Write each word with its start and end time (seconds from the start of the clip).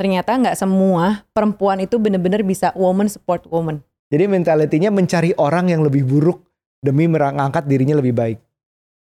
ternyata 0.00 0.32
nggak 0.32 0.56
semua 0.56 1.28
perempuan 1.36 1.84
itu 1.84 2.00
bener-bener 2.00 2.40
bisa 2.40 2.72
woman 2.72 3.04
support 3.04 3.44
woman. 3.52 3.84
Jadi 4.08 4.24
mentalitinya 4.32 4.88
mencari 4.88 5.36
orang 5.36 5.68
yang 5.68 5.84
lebih 5.84 6.08
buruk 6.08 6.40
demi 6.80 7.04
mengangkat 7.04 7.68
dirinya 7.68 8.00
lebih 8.00 8.16
baik. 8.16 8.38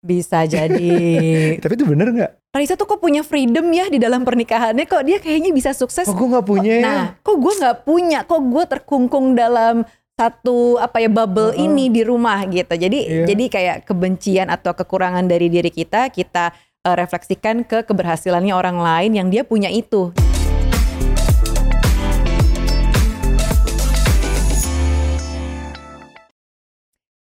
Bisa 0.00 0.48
jadi. 0.48 0.96
Tapi 1.62 1.72
itu 1.76 1.84
bener 1.84 2.08
nggak? 2.16 2.32
Raisa 2.56 2.80
tuh 2.80 2.88
kok 2.88 3.04
punya 3.04 3.20
freedom 3.20 3.68
ya 3.76 3.92
di 3.92 4.00
dalam 4.00 4.24
pernikahannya 4.24 4.88
kok 4.88 5.04
dia 5.04 5.20
kayaknya 5.20 5.52
bisa 5.52 5.76
sukses. 5.76 6.08
Kok 6.08 6.16
gue 6.16 6.28
nggak 6.32 6.46
punya 6.48 6.72
ya? 6.80 6.84
Nah, 6.88 7.04
kok 7.20 7.36
gue 7.36 7.52
nggak 7.60 7.76
punya? 7.84 8.18
Kok 8.24 8.42
gue 8.48 8.64
terkungkung 8.64 9.36
dalam 9.36 9.84
satu 10.16 10.80
apa 10.80 11.04
ya 11.04 11.12
bubble 11.12 11.52
Uh-uh. 11.52 11.60
ini 11.60 11.92
di 11.92 12.00
rumah 12.00 12.40
gitu. 12.48 12.72
Jadi 12.72 13.04
Iya. 13.04 13.24
jadi 13.28 13.44
kayak 13.52 13.76
kebencian 13.84 14.48
atau 14.48 14.72
kekurangan 14.72 15.28
dari 15.28 15.52
diri 15.52 15.68
kita 15.68 16.08
kita 16.08 16.56
eh, 16.88 16.96
refleksikan 16.96 17.68
ke 17.68 17.84
keberhasilannya 17.84 18.56
orang 18.56 18.80
lain 18.80 19.12
yang 19.12 19.28
dia 19.28 19.44
punya 19.44 19.68
itu. 19.68 20.16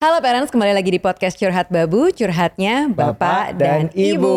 Halo 0.01 0.17
parents, 0.25 0.49
kembali 0.49 0.73
lagi 0.73 0.97
di 0.97 0.97
podcast 0.97 1.37
Curhat 1.37 1.69
Babu, 1.69 2.09
curhatnya 2.09 2.89
Bapak, 2.89 3.53
dan, 3.61 3.93
Ibu. 3.93 4.33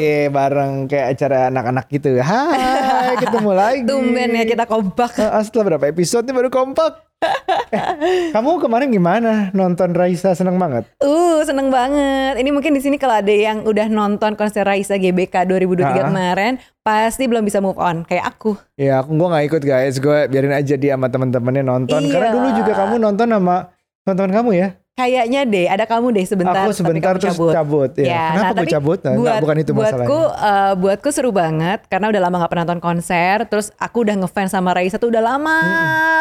Iya, 0.00 0.32
bareng 0.32 0.88
kayak 0.88 1.06
acara 1.12 1.52
anak-anak 1.52 1.84
gitu. 1.92 2.16
Hai, 2.16 3.12
ketemu 3.20 3.52
lagi. 3.52 3.84
Tumben 3.84 4.32
ya 4.32 4.48
kita 4.48 4.64
kompak. 4.64 5.12
Ah, 5.20 5.44
setelah 5.44 5.76
berapa 5.76 5.92
episode 5.92 6.24
nih 6.24 6.32
baru 6.32 6.48
kompak. 6.48 7.04
Eh, 7.68 8.32
kamu 8.34 8.64
kemarin 8.64 8.88
gimana 8.88 9.52
nonton 9.52 9.92
Raisa 9.92 10.32
seneng 10.32 10.56
banget? 10.56 10.88
Uh, 11.04 11.44
seneng 11.44 11.68
banget. 11.68 12.40
Ini 12.40 12.48
mungkin 12.48 12.72
di 12.72 12.80
sini 12.80 12.96
kalau 12.96 13.20
ada 13.20 13.28
yang 13.36 13.68
udah 13.68 13.92
nonton 13.92 14.32
konser 14.32 14.64
Raisa 14.64 14.96
GBK 14.96 15.44
2023 15.44 15.92
Ah. 15.92 16.08
kemarin, 16.08 16.52
pasti 16.80 17.28
belum 17.28 17.44
bisa 17.44 17.60
move 17.60 17.76
on 17.76 18.08
kayak 18.08 18.32
aku. 18.32 18.56
Ya 18.80 19.04
aku 19.04 19.12
gue 19.12 19.28
nggak 19.28 19.44
ikut 19.44 19.60
guys, 19.60 20.00
gue 20.00 20.24
biarin 20.32 20.56
aja 20.56 20.72
dia 20.72 20.96
sama 20.96 21.12
teman-temannya 21.12 21.60
nonton. 21.60 22.00
Karena 22.08 22.32
Iya. 22.32 22.34
dulu 22.34 22.48
juga 22.56 22.72
kamu 22.80 22.94
nonton 22.96 23.28
sama 23.28 23.56
teman-teman 24.08 24.32
kamu 24.40 24.52
ya. 24.56 24.68
Kayaknya 24.92 25.40
deh, 25.48 25.66
ada 25.72 25.84
kamu 25.88 26.12
deh 26.12 26.26
sebentar. 26.28 26.68
aku 26.68 26.76
sebentar 26.76 27.16
terus 27.16 27.32
cabut. 27.32 27.96
Ya. 27.96 28.04
Ya, 28.04 28.24
Kenapa 28.36 28.44
nah, 28.44 28.58
tapi 28.60 28.68
cabut? 28.68 28.98
Nah, 29.00 29.12
enggak, 29.16 29.36
bukan 29.40 29.56
itu 29.64 29.72
masalahnya. 29.72 30.04
Buatku, 30.04 30.20
eh, 30.36 30.72
buatku 30.76 31.08
seru 31.08 31.30
banget 31.32 31.80
karena 31.88 32.06
udah 32.12 32.20
lama 32.20 32.36
gak 32.44 32.50
pernah 32.52 32.64
nonton 32.68 32.82
konser. 32.84 33.36
Terus 33.48 33.72
aku 33.80 34.04
udah 34.04 34.20
ngefans 34.20 34.52
sama 34.52 34.76
Raisa 34.76 35.00
tuh 35.00 35.08
udah 35.08 35.24
lama 35.24 35.58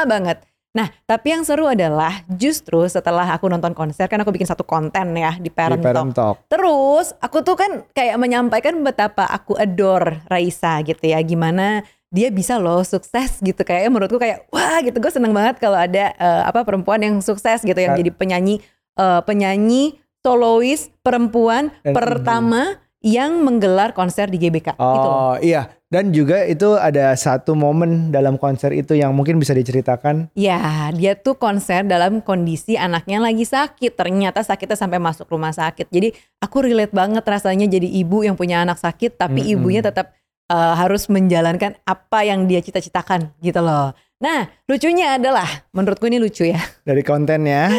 banget. 0.08 0.39
Nah, 0.72 0.88
tapi 1.03 1.36
yang 1.36 1.44
seru 1.44 1.67
adalah 1.67 2.23
justru 2.31 2.88
setelah 2.88 3.28
aku 3.36 3.52
nonton 3.52 3.75
konser 3.75 4.08
kan 4.08 4.23
aku 4.23 4.31
bikin 4.31 4.47
satu 4.47 4.63
konten 4.63 5.19
ya 5.19 5.35
di 5.35 5.47
Di 5.47 5.52
Parent, 5.52 5.83
Parent 5.83 6.16
Talk. 6.16 6.39
Talk. 6.39 6.47
Terus 6.47 7.11
aku 7.19 7.44
tuh 7.44 7.59
kan 7.59 7.83
kayak 7.91 8.16
menyampaikan 8.16 8.80
betapa 8.80 9.28
aku 9.28 9.59
adore 9.59 10.23
Raisa 10.31 10.80
gitu 10.88 11.11
ya. 11.11 11.19
Gimana 11.19 11.83
dia 12.12 12.28
bisa 12.28 12.59
loh 12.59 12.84
sukses 12.84 13.40
gitu 13.40 13.64
kayak 13.64 13.88
menurutku 13.88 14.20
kayak 14.20 14.44
wah 14.52 14.84
gitu 14.84 15.00
gue 15.00 15.12
seneng 15.12 15.31
banget 15.31 15.64
kalau 15.64 15.80
ada 15.80 16.12
eh, 16.12 16.42
apa 16.44 16.68
perempuan 16.68 17.00
yang 17.00 17.16
sukses 17.23 17.64
gitu 17.64 17.80
yang 17.80 17.95
Ka- 17.95 18.00
jadi 18.03 18.12
penyanyi 18.12 18.59
eh, 19.00 19.22
penyanyi 19.23 19.95
solois 20.22 20.92
perempuan 21.02 21.72
Dan 21.81 21.95
pertama 21.95 22.78
yang 23.02 23.42
menggelar 23.42 23.98
konser 23.98 24.30
di 24.30 24.38
GBK 24.38 24.78
gitu 24.78 25.08
loh. 25.09 25.34
Oh 25.34 25.36
iya, 25.42 25.73
dan 25.90 26.14
juga 26.14 26.45
itu 26.45 26.78
ada 26.78 27.18
satu 27.18 27.58
momen 27.58 28.14
dalam 28.14 28.38
konser 28.38 28.78
itu 28.78 28.94
yang 28.94 29.09
mungkin 29.18 29.42
bisa 29.42 29.58
diceritakan. 29.58 30.30
Ya, 30.38 30.62
dia 30.94 31.18
tuh 31.18 31.34
konser 31.34 31.81
dalam 31.90 32.22
kondisi 32.22 32.78
anaknya 32.78 33.18
lagi 33.18 33.42
sakit. 33.42 33.98
Ternyata 33.98 34.46
sakitnya 34.46 34.78
sampai 34.78 35.02
masuk 35.02 35.25
rumah 35.34 35.50
sakit. 35.50 35.90
Jadi 35.90 36.14
aku 36.38 36.62
relate 36.62 36.94
banget 36.94 37.25
rasanya 37.25 37.66
jadi 37.66 37.90
ibu 37.90 38.22
yang 38.22 38.38
punya 38.38 38.62
anak 38.62 38.78
sakit, 38.78 39.18
tapi 39.18 39.50
Mm-mm. 39.50 39.53
ibunya 39.58 39.81
tetap 39.81 40.14
uh, 40.52 40.75
harus 40.75 41.07
menjalankan 41.07 41.80
apa 41.88 42.27
yang 42.27 42.44
dia 42.52 42.59
cita-citakan 42.59 43.31
gitu 43.39 43.63
loh. 43.63 43.95
Nah, 44.21 44.52
lucunya 44.69 45.17
adalah, 45.17 45.47
menurutku 45.73 46.05
ini 46.05 46.19
lucu 46.19 46.45
ya. 46.45 46.59
Dari 46.88 47.02
kontennya, 47.02 47.73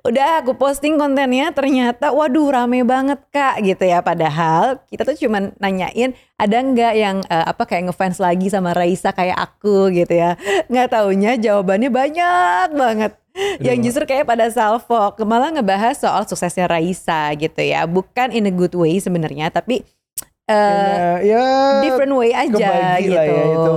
Udah 0.00 0.40
aku 0.40 0.56
posting 0.56 0.96
kontennya, 0.96 1.52
ternyata 1.52 2.08
waduh 2.08 2.48
rame 2.48 2.80
banget 2.88 3.20
kak 3.28 3.60
gitu 3.60 3.84
ya. 3.84 4.00
Padahal 4.00 4.80
kita 4.88 5.04
tuh 5.04 5.28
cuman 5.28 5.52
nanyain 5.60 6.16
ada 6.40 6.56
nggak 6.56 6.94
yang 6.96 7.20
uh, 7.28 7.52
apa 7.52 7.68
kayak 7.68 7.92
ngefans 7.92 8.16
lagi 8.16 8.48
sama 8.48 8.72
Raisa 8.72 9.12
kayak 9.12 9.36
aku 9.36 9.92
gitu 9.92 10.16
ya. 10.16 10.40
Nggak 10.72 10.96
taunya 10.96 11.36
jawabannya 11.36 11.92
banyak 11.92 12.68
banget. 12.72 13.12
Yang 13.60 13.76
Aduh. 13.76 13.84
justru 13.84 14.04
kayak 14.08 14.24
pada 14.24 14.48
salvo 14.48 15.12
malah 15.28 15.52
ngebahas 15.52 16.00
soal 16.00 16.24
suksesnya 16.24 16.64
Raisa 16.64 17.36
gitu 17.36 17.60
ya. 17.60 17.84
Bukan 17.84 18.32
in 18.32 18.48
a 18.48 18.52
good 18.56 18.72
way 18.72 18.96
sebenarnya, 19.04 19.52
tapi 19.52 19.84
uh, 20.50 21.16
ya 21.22 21.44
different 21.86 22.12
way 22.18 22.30
aja 22.34 22.50
kebagi 22.50 23.06
gitu. 23.06 23.14
lah 23.14 23.24
ya 23.24 23.42
itu 23.46 23.74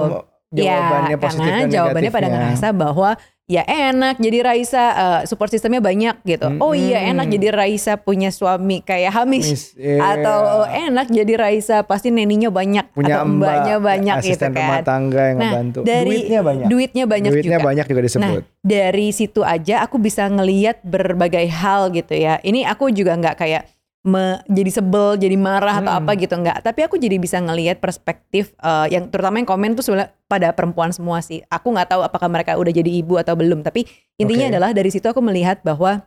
jawabannya 0.53 1.16
ya, 1.17 1.22
positif 1.22 1.50
karena 1.50 1.61
dan 1.66 1.73
jawabannya 1.73 2.11
pada 2.13 2.28
ngerasa 2.29 2.67
bahwa 2.73 3.09
ya 3.44 3.67
enak 3.67 4.23
jadi 4.23 4.39
Raisa 4.39 4.83
uh, 4.95 5.19
support 5.28 5.51
sistemnya 5.51 5.83
banyak 5.83 6.16
gitu. 6.23 6.47
Oh 6.63 6.72
iya 6.72 7.12
enak 7.12 7.28
jadi 7.28 7.51
Raisa 7.51 8.00
punya 8.00 8.31
suami 8.31 8.79
kayak 8.79 9.12
Hamish 9.12 9.50
Miss, 9.51 9.63
iya. 9.75 10.00
atau 10.16 10.63
oh, 10.63 10.67
enak 10.67 11.12
jadi 11.12 11.33
Raisa 11.35 11.83
pasti 11.83 12.07
neninya 12.07 12.47
banyak 12.47 12.95
punya 12.95 13.19
atau 13.19 13.28
mbaknya 13.28 13.75
mbak, 13.78 13.83
banyak 13.83 14.16
gitu 14.23 14.31
asisten 14.31 14.51
rumah 14.56 14.79
kan. 14.79 14.83
tangga 14.88 15.22
yang 15.28 15.38
Nah, 15.44 15.51
ngebantu. 15.51 15.79
dari 15.83 16.09
Duitnya 16.09 16.39
banyak. 16.39 16.67
Duitnya 16.72 17.06
banyak 17.06 17.31
Duitnya 17.35 17.57
juga. 17.59 17.67
banyak 17.67 17.85
juga 17.91 18.01
disebut. 18.07 18.41
Nah, 18.47 18.62
dari 18.63 19.07
situ 19.12 19.41
aja 19.44 19.75
aku 19.83 19.95
bisa 20.00 20.23
ngeliat 20.31 20.78
berbagai 20.88 21.47
hal 21.51 21.91
gitu 21.91 22.16
ya. 22.16 22.39
Ini 22.39 22.63
aku 22.72 22.95
juga 22.95 23.19
nggak 23.19 23.35
kayak 23.44 23.63
me- 24.03 24.43
jadi 24.51 24.71
sebel, 24.83 25.15
jadi 25.15 25.39
marah 25.39 25.79
atau 25.79 25.91
Hmm. 25.95 25.99
apa 26.03 26.11
gitu 26.19 26.35
nggak. 26.35 26.59
Tapi 26.59 26.79
aku 26.83 26.99
jadi 26.99 27.15
bisa 27.17 27.39
ngelihat 27.39 27.79
perspektif 27.79 28.51
eh, 28.59 28.87
yang 28.91 29.07
terutama 29.07 29.39
yang 29.39 29.47
komen 29.47 29.79
tuh 29.79 29.83
sebenarnya 29.87 30.11
pada 30.27 30.51
perempuan 30.51 30.91
semua 30.91 31.23
sih. 31.23 31.39
Aku 31.47 31.71
nggak 31.71 31.95
tahu 31.95 32.01
apakah 32.03 32.27
mereka 32.27 32.59
udah 32.59 32.73
jadi 32.75 32.91
ibu 32.99 33.15
atau 33.15 33.33
belum. 33.39 33.63
Tapi 33.63 33.87
intinya 34.19 34.47
Oke. 34.47 34.51
adalah 34.53 34.69
dari 34.75 34.89
situ 34.91 35.07
aku 35.07 35.23
melihat 35.23 35.63
bahwa 35.63 36.03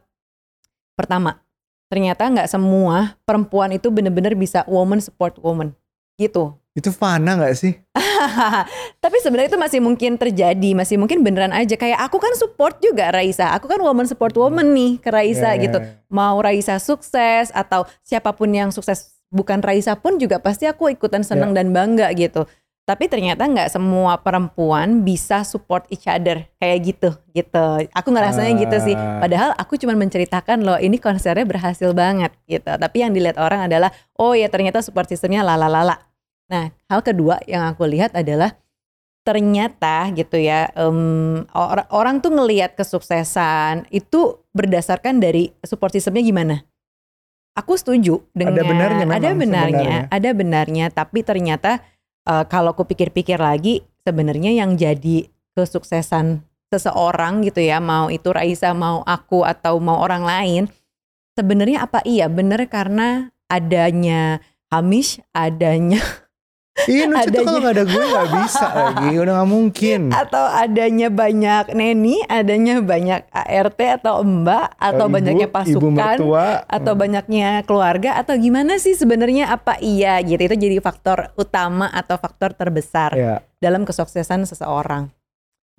pertama 0.96 1.40
ternyata 1.88 2.26
nggak 2.28 2.48
semua 2.50 3.14
perempuan 3.24 3.70
itu 3.72 3.88
bener-bener 3.88 4.36
bisa 4.36 4.66
woman 4.68 5.00
support 5.00 5.40
woman 5.40 5.72
gitu. 6.20 6.52
Itu 6.76 6.92
fana 6.92 7.40
nggak 7.40 7.56
sih? 7.56 7.72
Tapi 9.04 9.16
sebenarnya 9.24 9.56
itu 9.56 9.60
masih 9.60 9.80
mungkin 9.80 10.20
terjadi, 10.20 10.76
masih 10.76 11.00
mungkin 11.00 11.24
beneran 11.24 11.56
aja. 11.56 11.72
Kayak 11.72 12.04
aku 12.04 12.20
kan 12.20 12.36
support 12.36 12.76
juga 12.84 13.08
Raisa. 13.08 13.56
Aku 13.56 13.64
kan 13.64 13.80
woman 13.80 14.04
support 14.04 14.36
woman 14.36 14.76
nih 14.76 15.00
ke 15.00 15.08
Raisa 15.08 15.56
ya, 15.56 15.64
gitu. 15.64 15.80
Mau 16.12 16.36
Raisa 16.44 16.76
sukses 16.76 17.48
atau 17.56 17.88
siapa 18.04 18.36
pun 18.36 18.52
yang 18.52 18.68
sukses 18.68 19.16
bukan 19.32 19.64
Raisa 19.64 19.96
pun 19.96 20.20
juga 20.20 20.36
pasti 20.36 20.68
aku 20.68 20.92
ikutan 20.92 21.24
seneng 21.24 21.56
dan 21.56 21.72
bangga 21.72 22.12
gitu. 22.12 22.44
Tapi 22.86 23.10
ternyata 23.10 23.48
nggak 23.48 23.72
semua 23.72 24.20
perempuan 24.22 25.02
bisa 25.02 25.42
support 25.42 25.88
each 25.90 26.06
other 26.06 26.44
kayak 26.60 26.92
gitu 26.92 27.10
gitu. 27.32 27.66
Aku 27.90 28.08
ngerasanya 28.12 28.52
gitu 28.62 28.76
sih. 28.78 28.94
Ah. 28.94 29.18
Padahal 29.18 29.50
aku 29.56 29.74
cuma 29.80 29.96
menceritakan 29.96 30.62
loh 30.62 30.78
ini 30.78 31.00
konsernya 31.00 31.42
berhasil 31.42 31.90
banget 31.96 32.36
gitu. 32.46 32.68
Tapi 32.68 32.96
yang 33.00 33.16
dilihat 33.16 33.40
orang 33.40 33.66
adalah 33.66 33.90
oh 34.20 34.36
ya 34.36 34.46
ternyata 34.52 34.84
support 34.84 35.08
sistemnya 35.10 35.40
lalalala. 35.40 35.98
Nah 36.46 36.70
hal 36.86 37.00
kedua 37.02 37.42
yang 37.50 37.66
aku 37.66 37.86
lihat 37.86 38.14
adalah 38.14 38.54
ternyata 39.26 40.06
gitu 40.14 40.38
ya 40.38 40.70
em, 40.78 41.42
or- 41.50 41.90
orang 41.90 42.22
tuh 42.22 42.30
ngelihat 42.30 42.78
kesuksesan 42.78 43.90
itu 43.90 44.38
berdasarkan 44.54 45.18
dari 45.18 45.50
support 45.66 45.90
sistemnya 45.90 46.22
gimana. 46.22 46.56
Aku 47.58 47.74
setuju 47.74 48.22
dengan 48.36 48.54
Ada 48.54 48.62
benarnya 48.68 49.04
memang 49.08 49.16
ada 49.18 49.30
benarnya, 49.32 49.66
sebenarnya. 49.66 49.98
ada 50.12 50.30
benarnya. 50.30 50.86
Tapi 50.94 51.18
ternyata 51.26 51.82
eh, 52.28 52.44
kalau 52.46 52.76
aku 52.76 52.86
pikir-pikir 52.86 53.40
lagi 53.40 53.82
sebenarnya 54.06 54.54
yang 54.54 54.78
jadi 54.78 55.26
kesuksesan 55.56 56.44
seseorang 56.70 57.42
gitu 57.42 57.64
ya, 57.64 57.80
mau 57.82 58.12
itu 58.12 58.28
Raisa, 58.30 58.76
mau 58.76 59.02
aku 59.08 59.42
atau 59.42 59.80
mau 59.80 60.02
orang 60.04 60.22
lain, 60.22 60.62
sebenarnya 61.34 61.86
apa 61.86 62.04
iya 62.04 62.28
bener 62.30 62.62
karena 62.70 63.32
adanya 63.48 64.38
Hamish, 64.70 65.22
adanya 65.32 66.02
Iya, 66.84 67.08
lucu 67.08 67.28
tuh 67.32 67.40
kalau 67.40 67.56
Adanya. 67.56 67.60
nggak 67.64 67.72
ada 67.72 67.84
gue 67.88 68.04
nggak 68.04 68.28
bisa 68.36 68.66
lagi, 68.68 69.08
udah 69.16 69.32
nggak 69.32 69.48
mungkin. 69.48 70.00
atau 70.12 70.44
adanya 70.44 71.08
banyak 71.08 71.64
neni, 71.72 72.20
adanya 72.28 72.74
banyak 72.84 73.20
ART 73.32 73.80
atau 73.80 74.20
mbak 74.20 74.76
atau 74.76 75.08
Ibu- 75.08 75.14
banyaknya 75.16 75.48
ibu 75.48 75.56
pasukan 75.56 75.92
mertua, 75.96 76.68
atau 76.68 76.92
hmm. 76.92 77.00
banyaknya 77.00 77.48
keluarga 77.64 78.20
atau 78.20 78.36
gimana 78.36 78.76
sih 78.76 78.92
sebenarnya 78.92 79.48
apa 79.48 79.80
iya 79.80 80.20
gitu 80.20 80.36
itu 80.38 80.52
jadi 80.52 80.76
faktor 80.84 81.32
utama 81.34 81.88
atau 81.88 82.20
faktor 82.20 82.52
terbesar 82.52 83.10
ya. 83.16 83.34
dalam 83.56 83.88
kesuksesan 83.88 84.44
seseorang. 84.44 85.08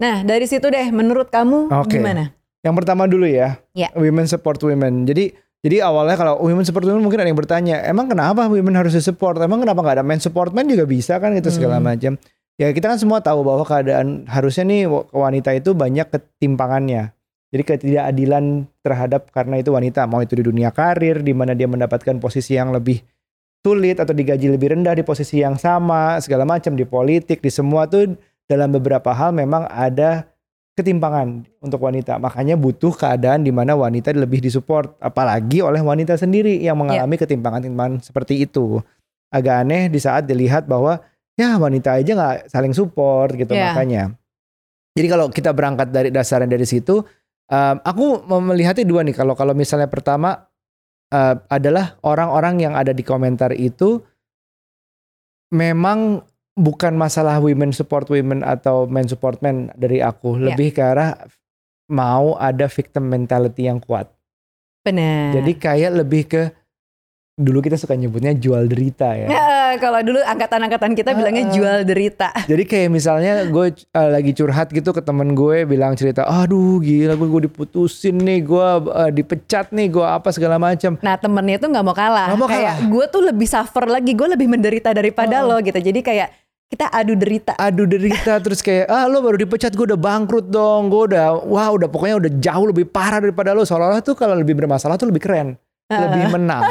Nah 0.01 0.25
dari 0.25 0.49
situ 0.49 0.65
deh 0.65 0.89
menurut 0.89 1.29
kamu 1.29 1.69
Oke. 1.77 2.01
gimana? 2.01 2.33
Yang 2.65 2.75
pertama 2.83 3.05
dulu 3.05 3.29
ya, 3.29 3.61
Ya. 3.77 3.93
women 3.93 4.25
support 4.25 4.57
women. 4.59 5.05
Jadi 5.05 5.29
jadi 5.67 5.83
awalnya 5.83 6.15
kalau 6.15 6.39
women 6.39 6.63
support 6.63 6.87
women 6.87 7.03
mungkin 7.03 7.19
ada 7.19 7.27
yang 7.27 7.35
bertanya, 7.35 7.83
emang 7.83 8.07
kenapa 8.07 8.47
women 8.47 8.71
harus 8.71 8.95
support? 9.03 9.35
Emang 9.37 9.59
kenapa 9.59 9.83
nggak 9.83 9.99
ada 9.99 10.05
men 10.07 10.23
support 10.23 10.55
men 10.55 10.63
juga 10.63 10.87
bisa 10.87 11.19
kan 11.19 11.35
itu 11.35 11.51
segala 11.51 11.83
Hmm. 11.83 11.91
macam. 11.91 12.13
Ya 12.55 12.71
kita 12.71 12.87
kan 12.87 12.97
semua 12.97 13.19
tahu 13.19 13.43
bahwa 13.43 13.67
keadaan 13.67 14.23
harusnya 14.25 14.63
nih 14.63 14.87
wa- 14.87 15.05
wanita 15.11 15.51
itu 15.51 15.75
banyak 15.75 16.07
ketimpangannya. 16.07 17.11
Jadi 17.51 17.63
ketidakadilan 17.63 18.63
terhadap 18.79 19.27
karena 19.29 19.59
itu 19.59 19.75
wanita 19.75 20.07
mau 20.07 20.23
itu 20.23 20.39
di 20.39 20.43
dunia 20.47 20.71
karir 20.71 21.19
di 21.19 21.35
mana 21.35 21.51
dia 21.51 21.67
mendapatkan 21.67 22.15
posisi 22.17 22.55
yang 22.55 22.71
lebih 22.71 23.03
sulit 23.61 23.99
atau 23.99 24.15
digaji 24.15 24.47
lebih 24.47 24.71
rendah 24.71 24.95
di 24.95 25.03
posisi 25.03 25.43
yang 25.43 25.59
sama 25.59 26.15
segala 26.23 26.47
macam 26.47 26.79
di 26.79 26.87
politik 26.87 27.43
di 27.43 27.51
semua 27.51 27.83
tuh 27.85 28.15
dalam 28.47 28.71
beberapa 28.71 29.11
hal 29.11 29.35
memang 29.35 29.67
ada 29.67 30.23
ketimpangan 30.77 31.41
untuk 31.57 31.81
wanita. 31.81 32.21
Makanya 32.21 32.53
butuh 32.53 32.93
keadaan 32.93 33.41
di 33.41 33.49
mana 33.49 33.73
wanita 33.73 34.13
lebih 34.13 34.45
disupport, 34.45 34.93
apalagi 35.01 35.65
oleh 35.65 35.81
wanita 35.81 36.13
sendiri 36.13 36.61
yang 36.61 36.77
mengalami 36.77 37.17
ketimpangan-ketimpangan 37.17 38.05
seperti 38.05 38.45
itu. 38.45 38.77
Agak 39.33 39.65
aneh 39.65 39.89
di 39.89 39.97
saat 39.97 40.29
dilihat 40.29 40.69
bahwa 40.69 41.01
ya 41.33 41.57
wanita 41.57 41.97
aja 41.97 42.11
nggak 42.13 42.37
saling 42.53 42.77
support 42.77 43.33
gitu 43.33 43.57
Yeah. 43.57 43.73
makanya. 43.73 44.03
Jadi 44.93 45.07
kalau 45.09 45.25
kita 45.33 45.49
berangkat 45.53 45.89
dari 45.89 46.09
dasarnya 46.13 46.49
dari 46.49 46.65
situ, 46.65 47.01
um, 47.49 47.75
aku 47.81 48.25
melihatnya 48.29 48.85
dua 48.85 49.01
nih. 49.01 49.17
Kalau 49.17 49.33
kalau 49.33 49.57
misalnya 49.57 49.89
pertama 49.89 50.45
uh, 51.13 51.35
adalah 51.49 51.97
orang-orang 52.05 52.69
yang 52.69 52.73
ada 52.77 52.93
di 52.93 53.01
komentar 53.01 53.53
itu 53.53 54.01
memang 55.53 56.21
bukan 56.57 56.97
masalah 56.97 57.37
women 57.37 57.69
support 57.69 58.09
women 58.09 58.41
atau 58.41 58.89
men 58.89 59.05
support 59.05 59.37
men 59.45 59.69
dari 59.77 60.01
aku, 60.01 60.41
Ya. 60.41 60.51
lebih 60.51 60.73
ke 60.73 60.81
arah 60.81 61.13
mau 61.87 62.35
ada 62.35 62.65
victim 62.67 63.07
mentality 63.07 63.69
yang 63.69 63.77
kuat. 63.77 64.09
Benar. 64.83 65.37
Jadi 65.37 65.51
kayak 65.55 65.91
lebih 66.03 66.23
ke 66.25 66.43
dulu 67.37 67.61
kita 67.61 67.77
suka 67.77 67.93
nyebutnya 67.93 68.33
jual 68.33 68.65
derita 68.65 69.13
ya. 69.13 69.29
Ya, 69.29 69.77
kalau 69.77 70.01
dulu 70.01 70.17
angkatan-angkatan 70.25 70.97
kita 70.97 71.13
bilangnya 71.13 71.45
Ah, 71.45 71.49
ah. 71.51 71.53
jual 71.53 71.77
derita. 71.85 72.29
Jadi 72.49 72.63
kayak 72.65 72.89
misalnya 72.89 73.45
gue 73.45 73.65
uh, 73.93 74.09
lagi 74.09 74.33
curhat 74.33 74.73
gitu 74.73 74.89
ke 74.89 75.05
temen 75.05 75.37
gue 75.37 75.61
bilang 75.69 75.93
cerita, 75.93 76.25
aduh 76.25 76.81
gila 76.81 77.13
gue 77.13 77.27
gue 77.29 77.41
diputusin 77.45 78.17
nih, 78.17 78.41
gue 78.41 78.67
uh, 78.89 79.11
dipecat 79.13 79.69
nih, 79.69 79.85
gue 79.93 80.01
apa 80.01 80.33
segala 80.33 80.57
macam. 80.57 80.97
Nah 80.97 81.13
temennya 81.13 81.61
tuh 81.61 81.69
nggak 81.69 81.85
mau 81.85 81.93
kalah. 81.93 82.33
Nggak 82.33 82.41
mau 82.41 82.49
kayak 82.49 82.73
kalah. 82.73 82.89
gue 82.89 83.05
tuh 83.05 83.21
lebih 83.29 83.47
suffer 83.47 83.85
lagi, 83.85 84.11
gue 84.17 84.27
lebih 84.33 84.47
menderita 84.49 84.89
daripada 84.97 85.45
lo 85.45 85.61
gitu. 85.61 85.77
Jadi 85.77 86.01
kayak 86.01 86.46
kita 86.67 86.91
adu 86.91 87.15
derita. 87.15 87.55
Adu 87.55 87.87
derita 87.87 88.43
terus 88.43 88.59
kayak 88.59 88.91
ah 88.91 89.07
lo 89.07 89.23
baru 89.23 89.39
dipecat 89.39 89.71
gue 89.71 89.85
udah 89.87 89.99
bangkrut 89.99 90.51
dong, 90.51 90.91
gue 90.91 91.15
udah 91.15 91.39
wah 91.47 91.71
udah 91.71 91.87
pokoknya 91.87 92.15
udah 92.19 92.31
jauh 92.43 92.65
lebih 92.67 92.85
parah 92.91 93.23
daripada 93.23 93.55
lo. 93.55 93.63
Seolah-olah 93.63 94.03
tuh 94.03 94.19
kalau 94.19 94.35
lebih 94.35 94.53
bermasalah 94.59 94.99
tuh 94.99 95.07
lebih 95.07 95.23
keren, 95.23 95.55
lebih 95.87 96.27
menang. 96.35 96.67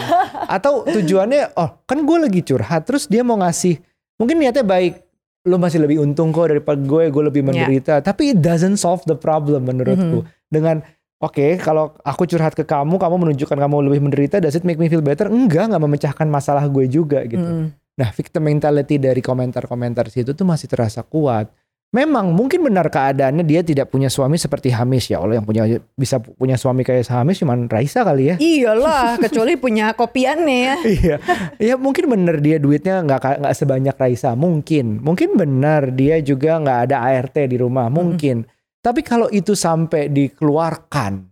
Atau 0.47 0.85
tujuannya 0.85 1.57
oh 1.57 1.81
kan 1.89 2.05
gue 2.05 2.19
lagi 2.29 2.41
curhat 2.45 2.85
terus 2.85 3.09
dia 3.09 3.25
mau 3.25 3.41
ngasih 3.41 3.81
mungkin 4.21 4.37
niatnya 4.37 4.65
baik 4.65 5.01
lo 5.47 5.63
masih 5.63 5.79
lebih 5.79 6.03
untung 6.03 6.35
kok 6.35 6.51
daripada 6.51 6.77
gue, 6.83 7.03
gue 7.07 7.23
lebih 7.23 7.43
Ya. 7.43 7.47
menderita. 7.47 7.95
Tapi 8.03 8.35
it 8.35 8.43
doesn't 8.43 8.77
solve 8.77 9.01
the 9.07 9.15
problem 9.15 9.71
menurutku. 9.71 10.27
Dengan 10.51 10.83
oke 11.23 11.63
kalau 11.63 11.95
aku 12.03 12.27
curhat 12.27 12.59
ke 12.59 12.67
kamu, 12.67 12.99
kamu 12.99 13.15
menunjukkan 13.15 13.55
kamu 13.55 13.77
lebih 13.87 14.01
menderita, 14.11 14.43
does 14.43 14.59
it 14.59 14.67
make 14.67 14.77
me 14.77 14.91
feel 14.91 15.01
better? 15.01 15.31
Enggak, 15.31 15.71
nggak 15.71 15.81
memecahkan 15.81 16.27
masalah 16.27 16.67
gue 16.67 16.91
juga 16.91 17.23
gitu. 17.25 17.41
Mm. 17.41 17.86
Nah, 17.97 18.13
victim 18.13 18.45
mentality 18.45 19.01
dari 19.01 19.25
komentar-komentar 19.25 20.13
situ 20.13 20.37
tuh 20.37 20.45
masih 20.45 20.69
terasa 20.69 21.01
kuat. 21.01 21.49
Memang 21.95 22.35
mungkin 22.35 22.67
benar 22.67 22.93
keadaannya 22.93 23.47
dia 23.47 23.63
tidak 23.63 23.89
punya 23.89 24.13
suami 24.13 24.37
seperti 24.37 24.69
Hamis 24.75 25.07
ya 25.09 25.23
Allah 25.23 25.41
yang 25.41 25.47
punya 25.47 25.65
bisa 25.95 26.19
punya 26.19 26.59
suami 26.59 26.83
kayak 26.85 27.09
Hamis 27.09 27.41
cuman 27.41 27.71
Raisa 27.71 28.05
kali 28.05 28.35
ya. 28.35 28.37
Iyalah, 28.37 29.17
kecuali 29.25 29.57
punya 29.57 29.95
kopiannya 29.97 30.59
ya. 30.61 30.77
Iya, 30.83 31.17
ya 31.57 31.75
mungkin 31.79 32.11
benar 32.11 32.43
dia 32.43 32.61
duitnya 32.61 33.01
nggak 33.01 33.41
nggak 33.41 33.55
sebanyak 33.57 33.97
Raisa, 33.97 34.35
mungkin, 34.37 35.01
mungkin 35.01 35.41
benar 35.41 35.95
dia 35.95 36.21
juga 36.21 36.59
nggak 36.61 36.79
ada 36.91 36.97
ART 37.01 37.39
di 37.49 37.57
rumah, 37.57 37.89
mungkin. 37.89 38.45
Tapi 38.83 39.01
kalau 39.01 39.31
itu 39.33 39.57
sampai 39.57 40.13
dikeluarkan, 40.13 41.23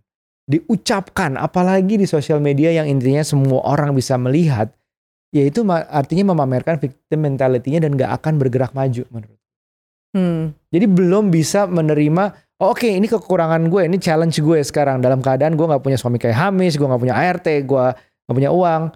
diucapkan, 0.49 1.35
apalagi 1.35 1.99
di 1.99 2.07
sosial 2.09 2.41
media 2.41 2.73
yang 2.73 2.89
intinya 2.89 3.21
semua 3.21 3.61
orang 3.69 3.93
bisa 3.93 4.15
melihat, 4.17 4.71
ya 5.35 5.43
itu 5.43 5.67
artinya 5.67 6.31
memamerkan 6.31 6.79
victim 6.79 7.19
mentality-nya 7.19 7.83
dan 7.83 7.99
nggak 7.99 8.07
akan 8.23 8.39
bergerak 8.39 8.71
maju 8.71 9.03
menurut. 9.11 9.39
Hmm. 10.15 10.55
Jadi 10.71 10.87
belum 10.87 11.27
bisa 11.27 11.67
menerima, 11.67 12.55
oh, 12.63 12.71
oke 12.71 12.87
ini 12.87 13.03
kekurangan 13.11 13.67
gue, 13.67 13.83
ini 13.83 13.99
challenge 13.99 14.39
gue 14.39 14.63
sekarang 14.63 15.03
dalam 15.03 15.19
keadaan 15.19 15.59
gue 15.59 15.65
nggak 15.67 15.83
punya 15.83 15.99
suami 15.99 16.15
kayak 16.15 16.39
Hamis, 16.39 16.79
gue 16.79 16.87
nggak 16.87 17.01
punya 17.03 17.15
ART, 17.19 17.43
gue 17.43 17.85
nggak 17.99 18.35
punya 18.39 18.51
uang. 18.55 18.95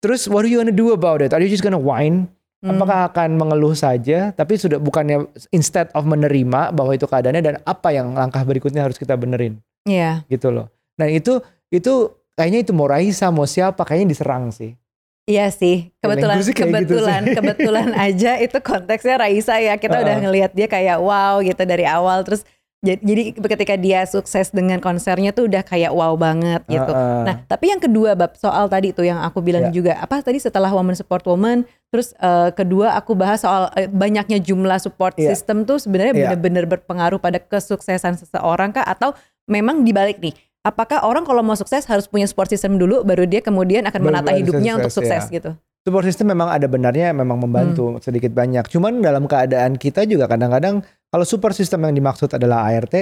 Terus 0.00 0.24
what 0.32 0.48
are 0.48 0.48
you 0.48 0.56
gonna 0.64 0.72
do 0.72 0.96
about 0.96 1.20
it? 1.20 1.36
Are 1.36 1.44
you 1.44 1.52
just 1.52 1.60
gonna 1.60 1.76
whine? 1.76 2.32
Hmm. 2.64 2.76
Apakah 2.76 3.12
akan 3.12 3.36
mengeluh 3.36 3.76
saja, 3.76 4.32
tapi 4.32 4.56
sudah 4.56 4.80
bukannya 4.80 5.28
instead 5.52 5.92
of 5.92 6.08
menerima 6.08 6.72
bahwa 6.72 6.96
itu 6.96 7.04
keadaannya 7.04 7.40
dan 7.44 7.54
apa 7.68 7.92
yang 7.92 8.16
langkah 8.16 8.40
berikutnya 8.44 8.84
harus 8.84 8.96
kita 8.96 9.16
benerin, 9.16 9.60
Iya. 9.84 10.24
gitu 10.28 10.48
loh. 10.52 10.72
Nah 10.96 11.08
itu 11.08 11.40
itu 11.72 12.16
kayaknya 12.36 12.64
itu 12.64 12.72
mau 12.72 12.88
Raisa 12.88 13.28
mau 13.28 13.44
siapa 13.44 13.84
kayaknya 13.84 14.16
diserang 14.16 14.52
sih. 14.52 14.76
Iya 15.24 15.52
sih, 15.52 15.92
kebetulan 16.00 16.40
sih 16.40 16.52
kayak 16.52 16.68
gitu 16.84 16.96
kebetulan 16.96 17.22
sih. 17.22 17.34
kebetulan 17.38 17.88
aja 17.92 18.30
itu 18.36 18.56
konteksnya 18.58 19.16
Raisa 19.16 19.56
ya. 19.56 19.76
Kita 19.76 20.00
udah 20.00 20.14
Heeh. 20.16 20.24
ngelihat 20.24 20.50
dia 20.52 20.66
kayak 20.66 20.96
wow 20.98 21.38
gitu 21.40 21.60
dari 21.62 21.84
awal 21.84 22.24
terus 22.24 22.42
ja- 22.80 22.96
jadi 22.96 23.36
ketika 23.36 23.76
dia 23.76 24.08
sukses 24.08 24.48
dengan 24.48 24.80
konsernya 24.80 25.30
tuh 25.30 25.46
udah 25.46 25.60
kayak 25.60 25.92
wow 25.92 26.16
banget 26.16 26.64
gitu. 26.66 26.88
Heeh. 26.88 27.22
Nah, 27.28 27.36
tapi 27.44 27.68
yang 27.68 27.78
kedua 27.78 28.16
bab 28.16 28.32
soal 28.34 28.66
tadi 28.66 28.90
tuh 28.90 29.04
yang 29.04 29.20
aku 29.20 29.38
bilang 29.38 29.68
Ya. 29.68 29.72
juga 29.72 29.92
apa 29.96 30.18
tadi 30.18 30.40
setelah 30.40 30.72
woman 30.72 30.96
support 30.96 31.22
woman, 31.24 31.62
terus 31.88 32.10
eh, 32.16 32.50
kedua 32.50 32.96
aku 32.96 33.12
bahas 33.12 33.44
soal 33.44 33.68
eh, 33.76 33.86
banyaknya 33.86 34.40
jumlah 34.40 34.80
support 34.80 35.14
Ya. 35.14 35.30
system 35.30 35.62
tuh 35.62 35.76
sebenarnya 35.76 36.10
Ya. 36.10 36.20
benar-benar 36.32 36.64
berpengaruh 36.66 37.20
pada 37.20 37.38
kesuksesan 37.38 38.16
seseorang 38.16 38.72
kah 38.72 38.82
atau 38.82 39.12
memang 39.46 39.84
dibalik 39.84 40.18
nih? 40.18 40.34
Apakah 40.60 41.08
orang 41.08 41.24
kalau 41.24 41.40
mau 41.40 41.56
sukses 41.56 41.88
harus 41.88 42.04
punya 42.04 42.28
support 42.28 42.52
system 42.52 42.76
dulu 42.76 43.00
baru 43.00 43.24
dia 43.24 43.40
kemudian 43.40 43.88
akan 43.88 44.00
menata 44.04 44.36
hidupnya 44.36 44.76
untuk 44.76 44.92
sukses, 44.92 45.24
sukses 45.24 45.32
gitu? 45.32 45.50
support 45.80 46.04
system 46.04 46.28
memang 46.36 46.52
ada 46.52 46.68
benarnya 46.68 47.16
memang 47.16 47.40
membantu 47.40 47.96
Hmm. 47.96 48.04
sedikit 48.04 48.36
banyak. 48.36 48.68
Cuman 48.68 49.00
dalam 49.00 49.24
keadaan 49.24 49.80
kita 49.80 50.04
juga 50.04 50.28
kadang-kadang 50.28 50.84
kalau 51.08 51.24
support 51.24 51.56
system 51.56 51.88
yang 51.88 51.96
dimaksud 51.96 52.28
adalah 52.36 52.68
ART, 52.68 52.92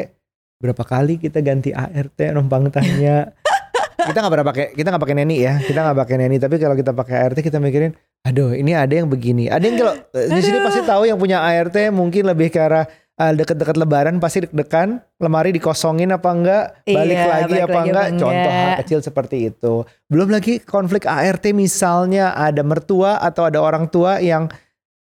berapa 0.63 0.83
kali 0.87 1.19
kita 1.19 1.43
ganti 1.43 1.75
ART 1.75 2.19
numpang 2.31 2.71
tanya. 2.71 3.35
kita 4.09 4.15
nggak 4.23 4.33
pernah 4.39 4.47
pakai 4.47 4.67
kita 4.79 4.89
nggak 4.95 5.03
pakai 5.03 5.17
neni 5.19 5.37
ya 5.43 5.59
kita 5.59 5.79
nggak 5.83 5.99
pakai 6.07 6.17
neni 6.23 6.37
tapi 6.39 6.57
kalau 6.63 6.79
kita 6.79 6.95
pakai 6.95 7.17
ART 7.19 7.39
kita 7.43 7.59
mikirin 7.59 7.93
aduh 8.23 8.55
ini 8.55 8.71
ada 8.71 8.95
yang 8.95 9.11
begini 9.11 9.51
ada 9.51 9.61
yang 9.67 9.75
kalau 9.75 9.99
di 10.15 10.39
sini 10.39 10.63
pasti 10.63 10.87
tahu 10.87 11.03
yang 11.11 11.19
punya 11.19 11.43
ART 11.43 11.75
mungkin 11.91 12.31
lebih 12.31 12.55
ke 12.55 12.63
arah 12.63 12.87
uh, 13.19 13.33
deket-deket 13.33 13.77
lebaran 13.77 14.17
pasti 14.17 14.43
deg-degan 14.43 14.89
lemari 15.19 15.51
dikosongin 15.51 16.11
apa 16.11 16.31
enggak 16.31 16.65
balik 16.85 17.13
Iya, 17.13 17.27
lagi 17.27 17.45
balik 17.45 17.63
apa 17.63 17.73
lagi 17.75 17.89
enggak? 17.89 18.07
apa 18.07 18.17
contoh 18.17 18.53
hal 18.53 18.71
kecil 18.79 18.99
seperti 19.01 19.37
itu. 19.47 19.75
Belum 20.07 20.29
lagi 20.29 20.55
konflik 20.61 21.05
ART 21.05 21.45
misalnya 21.53 22.33
ada 22.33 22.63
mertua 22.63 23.19
atau 23.19 23.45
ada 23.45 23.59
orang 23.59 23.87
tua 23.87 24.19
yang 24.19 24.47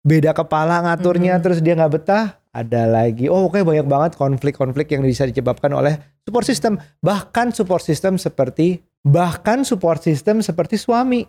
beda 0.00 0.32
kepala 0.32 0.82
ngaturnya 0.84 1.36
Mhm. 1.36 1.42
terus 1.42 1.58
dia 1.58 1.74
nggak 1.74 1.92
betah 1.94 2.24
ada 2.48 2.84
lagi. 2.84 3.26
Oh 3.26 3.46
oke 3.46 3.60
banyak 3.60 3.84
banget 3.84 4.12
konflik-konflik 4.14 4.88
yang 4.88 5.02
bisa 5.02 5.22
disebabkan 5.22 5.70
oleh 5.70 5.94
support 6.22 6.42
system. 6.42 6.74
Bahkan 6.98 7.52
support 7.52 7.80
system 7.80 8.16
seperti 8.16 8.78
bahkan 8.98 9.62
support 9.62 10.02
system 10.02 10.42
seperti 10.42 10.74
suami 10.74 11.22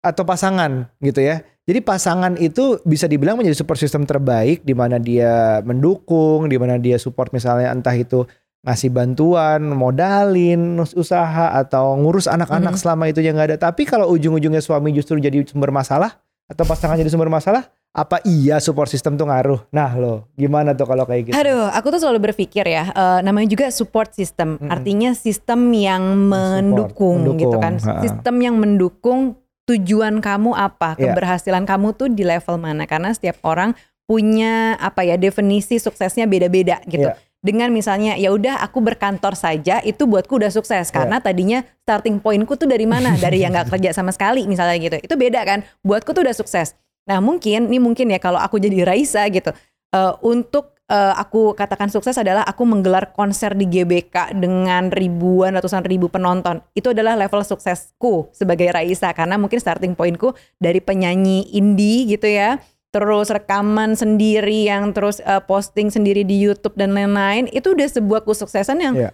atau 0.00 0.22
pasangan 0.22 0.86
gitu 0.98 1.20
ya 1.20 1.40
jadi 1.64 1.84
pasangan 1.84 2.40
itu 2.40 2.80
bisa 2.82 3.04
dibilang 3.04 3.36
menjadi 3.36 3.60
support 3.60 3.76
system 3.76 4.04
terbaik 4.04 4.64
di 4.64 4.72
mana 4.72 4.96
dia 4.96 5.60
mendukung 5.62 6.48
di 6.48 6.56
mana 6.56 6.80
dia 6.80 6.96
support 6.96 7.28
misalnya 7.30 7.68
entah 7.68 7.92
itu 7.92 8.24
ngasih 8.58 8.90
bantuan, 8.90 9.62
modalin, 9.70 10.82
usaha 10.82 11.54
atau 11.54 11.94
ngurus 11.94 12.26
anak-anak 12.26 12.74
Mhm. 12.74 12.80
selama 12.80 13.04
itu 13.06 13.22
yang 13.22 13.38
nggak 13.38 13.54
ada. 13.54 13.58
Tapi 13.70 13.86
kalau 13.86 14.10
ujung-ujungnya 14.10 14.58
suami 14.58 14.90
justru 14.90 15.14
jadi 15.16 15.46
sumber 15.46 15.70
masalah 15.70 16.18
atau 16.44 16.66
pasangan 16.66 16.98
jadi 16.98 17.06
sumber 17.06 17.30
masalah, 17.30 17.70
apa 17.94 18.18
iya 18.26 18.58
support 18.58 18.90
system 18.90 19.14
tuh 19.14 19.30
ngaruh? 19.30 19.62
Nah 19.70 19.94
lo, 19.94 20.26
gimana 20.34 20.74
tuh 20.74 20.90
kalau 20.90 21.06
kayak 21.06 21.30
gitu? 21.30 21.34
Aduh, 21.38 21.70
aku 21.70 21.86
tuh 21.94 22.00
selalu 22.02 22.18
berpikir 22.28 22.66
ya, 22.66 22.90
eh, 22.90 23.20
namanya 23.22 23.46
juga 23.46 23.70
support 23.70 24.10
system. 24.10 24.58
Mm-mm. 24.58 24.74
Artinya 24.74 25.10
sistem 25.14 25.70
yang 25.70 26.02
mendukung, 26.26 27.24
mendukung, 27.24 27.38
gitu 27.38 27.56
kan. 27.62 27.78
ha-ha. 27.78 28.02
Sistem 28.02 28.36
yang 28.42 28.58
mendukung 28.58 29.38
tujuan 29.68 30.24
kamu 30.24 30.56
apa, 30.56 30.96
Iya. 30.96 31.12
keberhasilan 31.12 31.68
kamu 31.68 31.92
tuh 31.92 32.08
di 32.08 32.24
level 32.24 32.56
mana. 32.56 32.88
Karena 32.88 33.12
setiap 33.12 33.36
orang 33.44 33.76
punya 34.08 34.72
apa 34.80 35.04
ya 35.04 35.20
definisi 35.20 35.76
suksesnya 35.76 36.24
beda-beda 36.24 36.80
gitu. 36.88 37.12
Iya. 37.12 37.20
Dengan 37.38 37.70
misalnya 37.70 38.18
ya 38.18 38.34
udah 38.34 38.64
aku 38.64 38.82
berkantor 38.82 39.38
saja 39.38 39.78
itu 39.86 40.10
buatku 40.10 40.42
udah 40.42 40.50
sukses 40.50 40.90
karena 40.90 41.22
tadinya 41.22 41.62
starting 41.86 42.18
pointku 42.18 42.58
tuh 42.58 42.66
dari 42.66 42.82
mana 42.82 43.14
dari 43.14 43.46
yang 43.46 43.54
nggak 43.54 43.70
kerja 43.70 43.94
sama 43.94 44.10
sekali 44.10 44.42
misalnya 44.50 44.74
gitu 44.82 44.98
itu 44.98 45.14
beda 45.14 45.46
kan 45.46 45.62
buatku 45.86 46.10
tuh 46.10 46.26
udah 46.26 46.34
sukses 46.34 46.74
nah 47.06 47.22
mungkin 47.22 47.70
ini 47.70 47.78
mungkin 47.78 48.10
ya 48.10 48.18
kalau 48.18 48.42
aku 48.42 48.58
jadi 48.58 48.82
Raisa 48.82 49.22
gitu 49.30 49.54
eh, 49.94 50.12
untuk 50.26 50.77
eh, 50.88 51.14
aku 51.14 51.52
katakan 51.52 51.92
sukses 51.92 52.16
adalah 52.16 52.42
aku 52.42 52.64
menggelar 52.64 53.12
konser 53.12 53.52
di 53.52 53.68
GBK 53.68 54.32
dengan 54.34 54.88
ribuan 54.88 55.52
ratusan 55.54 55.84
ribu 55.84 56.08
penonton 56.08 56.64
itu 56.72 56.90
adalah 56.90 57.14
level 57.14 57.44
suksesku 57.44 58.32
sebagai 58.32 58.72
Raisa 58.72 59.12
karena 59.12 59.36
mungkin 59.36 59.60
starting 59.60 59.92
pointku 59.92 60.32
dari 60.56 60.80
penyanyi 60.80 61.52
indie 61.52 62.08
gitu 62.08 62.26
ya 62.26 62.56
terus 62.88 63.28
rekaman 63.28 63.92
sendiri 63.94 64.64
yang 64.64 64.96
terus 64.96 65.20
eh, 65.20 65.44
posting 65.44 65.92
sendiri 65.92 66.24
di 66.24 66.40
YouTube 66.40 66.74
dan 66.74 66.96
lain-lain 66.96 67.44
itu 67.52 67.76
udah 67.76 67.88
sebuah 67.88 68.24
kesuksesan 68.24 68.80
yang 68.80 68.94
Iya. 68.96 69.10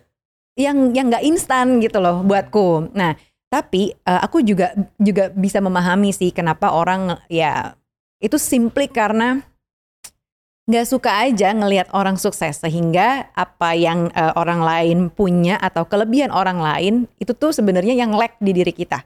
yang 0.55 0.79
yang 0.95 1.07
nggak 1.11 1.27
instan 1.27 1.83
gitu 1.83 1.99
loh 1.99 2.23
buatku. 2.23 2.95
Nah, 2.95 3.19
tapi 3.51 3.91
eh, 3.91 4.21
aku 4.23 4.47
juga 4.47 4.71
juga 5.03 5.27
bisa 5.35 5.59
memahami 5.59 6.15
sih 6.15 6.31
kenapa 6.31 6.71
orang 6.71 7.19
ya 7.27 7.75
itu 8.23 8.39
simply 8.39 8.87
karena 8.87 9.43
nggak 10.65 10.87
suka 10.89 11.29
aja 11.29 11.53
ngelihat 11.53 11.93
orang 11.93 12.17
sukses 12.17 12.57
sehingga 12.65 13.29
apa 13.37 13.77
yang 13.77 14.09
uh, 14.17 14.33
orang 14.41 14.65
lain 14.65 14.99
punya 15.13 15.61
atau 15.61 15.85
kelebihan 15.85 16.33
orang 16.33 16.57
lain 16.57 16.95
itu 17.21 17.37
tuh 17.37 17.53
sebenarnya 17.53 17.93
yang 17.93 18.17
lack 18.17 18.41
di 18.41 18.57
diri 18.57 18.73
kita. 18.73 19.05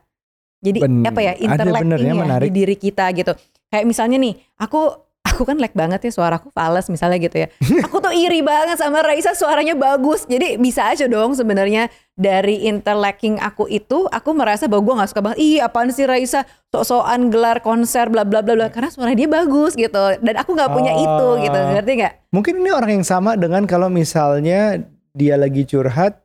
Jadi 0.62 0.78
Ben- 0.82 1.06
apa 1.06 1.20
ya 1.22 1.32
interlacking 1.34 2.02
ya 2.02 2.14
menarik. 2.14 2.46
di 2.46 2.50
diri 2.62 2.76
kita 2.78 3.10
gitu. 3.14 3.34
Kayak 3.68 3.84
misalnya 3.84 4.16
nih, 4.22 4.34
aku 4.58 5.07
aku 5.38 5.46
kan 5.46 5.62
lag 5.62 5.70
banget 5.70 6.02
ya 6.02 6.10
suaraku 6.10 6.50
fals 6.50 6.90
misalnya 6.90 7.22
gitu 7.22 7.46
ya. 7.46 7.48
Aku 7.86 8.02
tuh 8.02 8.10
iri 8.10 8.42
banget 8.42 8.82
sama 8.82 9.06
Raisa 9.06 9.38
suaranya 9.38 9.78
bagus. 9.78 10.26
Jadi 10.26 10.58
bisa 10.58 10.90
aja 10.90 11.06
dong 11.06 11.38
sebenarnya 11.38 11.86
dari 12.18 12.66
interlacking 12.66 13.38
aku 13.38 13.70
itu 13.70 14.10
aku 14.10 14.34
merasa 14.34 14.66
bahwa 14.66 14.82
gue 14.82 14.94
nggak 14.98 15.10
suka 15.14 15.22
banget. 15.22 15.38
Ih 15.38 15.62
apaan 15.62 15.94
sih 15.94 16.10
Raisa 16.10 16.42
sok-sokan 16.74 17.30
gelar 17.30 17.62
konser 17.62 18.10
bla 18.10 18.26
bla 18.26 18.42
bla 18.42 18.58
bla 18.58 18.66
karena 18.66 18.90
suara 18.90 19.14
dia 19.14 19.30
bagus 19.30 19.78
gitu. 19.78 20.18
Dan 20.18 20.34
aku 20.34 20.58
nggak 20.58 20.74
punya 20.74 20.98
itu 20.98 21.26
Ah. 21.30 21.38
gitu. 21.38 21.58
Ngerti 21.78 21.92
nggak? 22.02 22.12
Mungkin 22.34 22.54
ini 22.58 22.70
orang 22.74 22.90
yang 22.98 23.06
sama 23.06 23.38
dengan 23.38 23.62
kalau 23.70 23.86
misalnya 23.86 24.82
dia 25.14 25.38
lagi 25.38 25.62
curhat, 25.62 26.18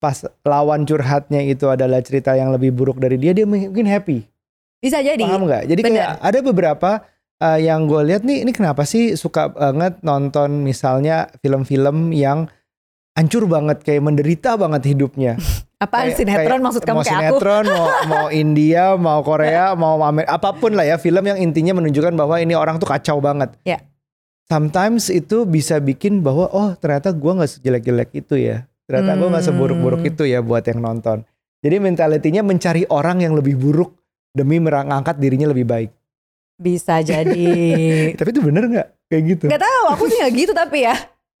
pas 0.00 0.24
lawan 0.40 0.88
curhatnya 0.88 1.44
itu 1.44 1.68
adalah 1.68 2.00
cerita 2.00 2.32
yang 2.32 2.48
lebih 2.48 2.72
buruk 2.72 2.96
dari 2.96 3.20
dia, 3.20 3.36
dia 3.36 3.44
mungkin 3.44 3.84
happy. 3.84 4.24
Bisa 4.80 5.04
jadi. 5.04 5.20
Paham 5.20 5.44
nggak? 5.44 5.68
Jadi 5.68 5.80
kayak 5.84 6.22
ada 6.22 6.38
beberapa 6.40 6.90
uh, 7.38 7.58
yang 7.58 7.86
gue 7.86 8.02
lihat 8.04 8.22
nih, 8.22 8.42
ini 8.42 8.52
kenapa 8.52 8.82
sih 8.82 9.14
suka 9.14 9.48
banget 9.48 9.98
nonton 10.00 10.62
misalnya 10.62 11.26
film-film 11.38 12.10
yang 12.10 12.46
hancur 13.14 13.46
banget, 13.46 13.82
kayak 13.82 14.02
menderita 14.02 14.54
banget 14.54 14.82
hidupnya. 14.86 15.34
Apaan 15.78 16.10
Kayak- 16.10 16.18
sinetron 16.18 16.58
kayak 16.58 16.66
maksud 16.66 16.82
kamu 16.82 16.94
mau 16.94 17.02
kayak 17.02 17.14
aku? 17.14 17.22
sinetron, 17.38 17.64
mau, 17.68 17.86
mau 18.06 18.26
India, 18.42 18.84
mau 18.94 19.20
Korea, 19.22 19.64
mau 19.72 19.94
Amer- 20.02 20.26
apa 20.26 20.50
pun 20.52 20.74
lah 20.74 20.82
ya 20.82 20.98
film 20.98 21.22
yang 21.22 21.38
intinya 21.38 21.70
menunjukkan 21.72 22.18
bahwa 22.18 22.42
ini 22.42 22.54
orang 22.54 22.82
tuh 22.82 22.86
kacau 22.86 23.22
banget. 23.22 23.54
Ya. 23.62 23.78
Sometimes 24.46 25.06
itu 25.06 25.44
bisa 25.44 25.76
bikin 25.76 26.24
bahwa 26.24 26.48
oh 26.48 26.72
ternyata 26.74 27.12
gua 27.12 27.36
nggak 27.36 27.50
sejelek-jelek 27.52 28.10
itu 28.16 28.34
ya, 28.34 28.64
ternyata 28.88 29.12
gua 29.14 29.28
nggak 29.36 29.44
seburuk-buruk 29.44 30.00
Hmm. 30.02 30.10
itu 30.10 30.22
ya 30.24 30.40
buat 30.40 30.64
yang 30.64 30.80
nonton. 30.80 31.22
Jadi 31.60 31.76
mentalitinya 31.78 32.40
mencari 32.40 32.82
orang 32.88 33.20
yang 33.20 33.34
lebih 33.34 33.54
buruk 33.54 33.94
demi 34.30 34.56
mengangkat 34.56 35.18
dirinya 35.18 35.46
lebih 35.46 35.62
baik. 35.62 35.90
Bisa 36.58 36.98
jadi. 37.00 37.46
Tapi 38.18 38.28
itu 38.28 38.42
bener 38.42 38.62
nggak 38.66 38.88
kayak 39.06 39.22
gitu? 39.24 39.44
Gak 39.46 39.62
tahu, 39.62 39.82
aku 39.88 40.04
sih 40.10 40.18
gak 40.18 40.32
gitu 40.34 40.52
tapi 40.52 40.84
ya. 40.84 40.94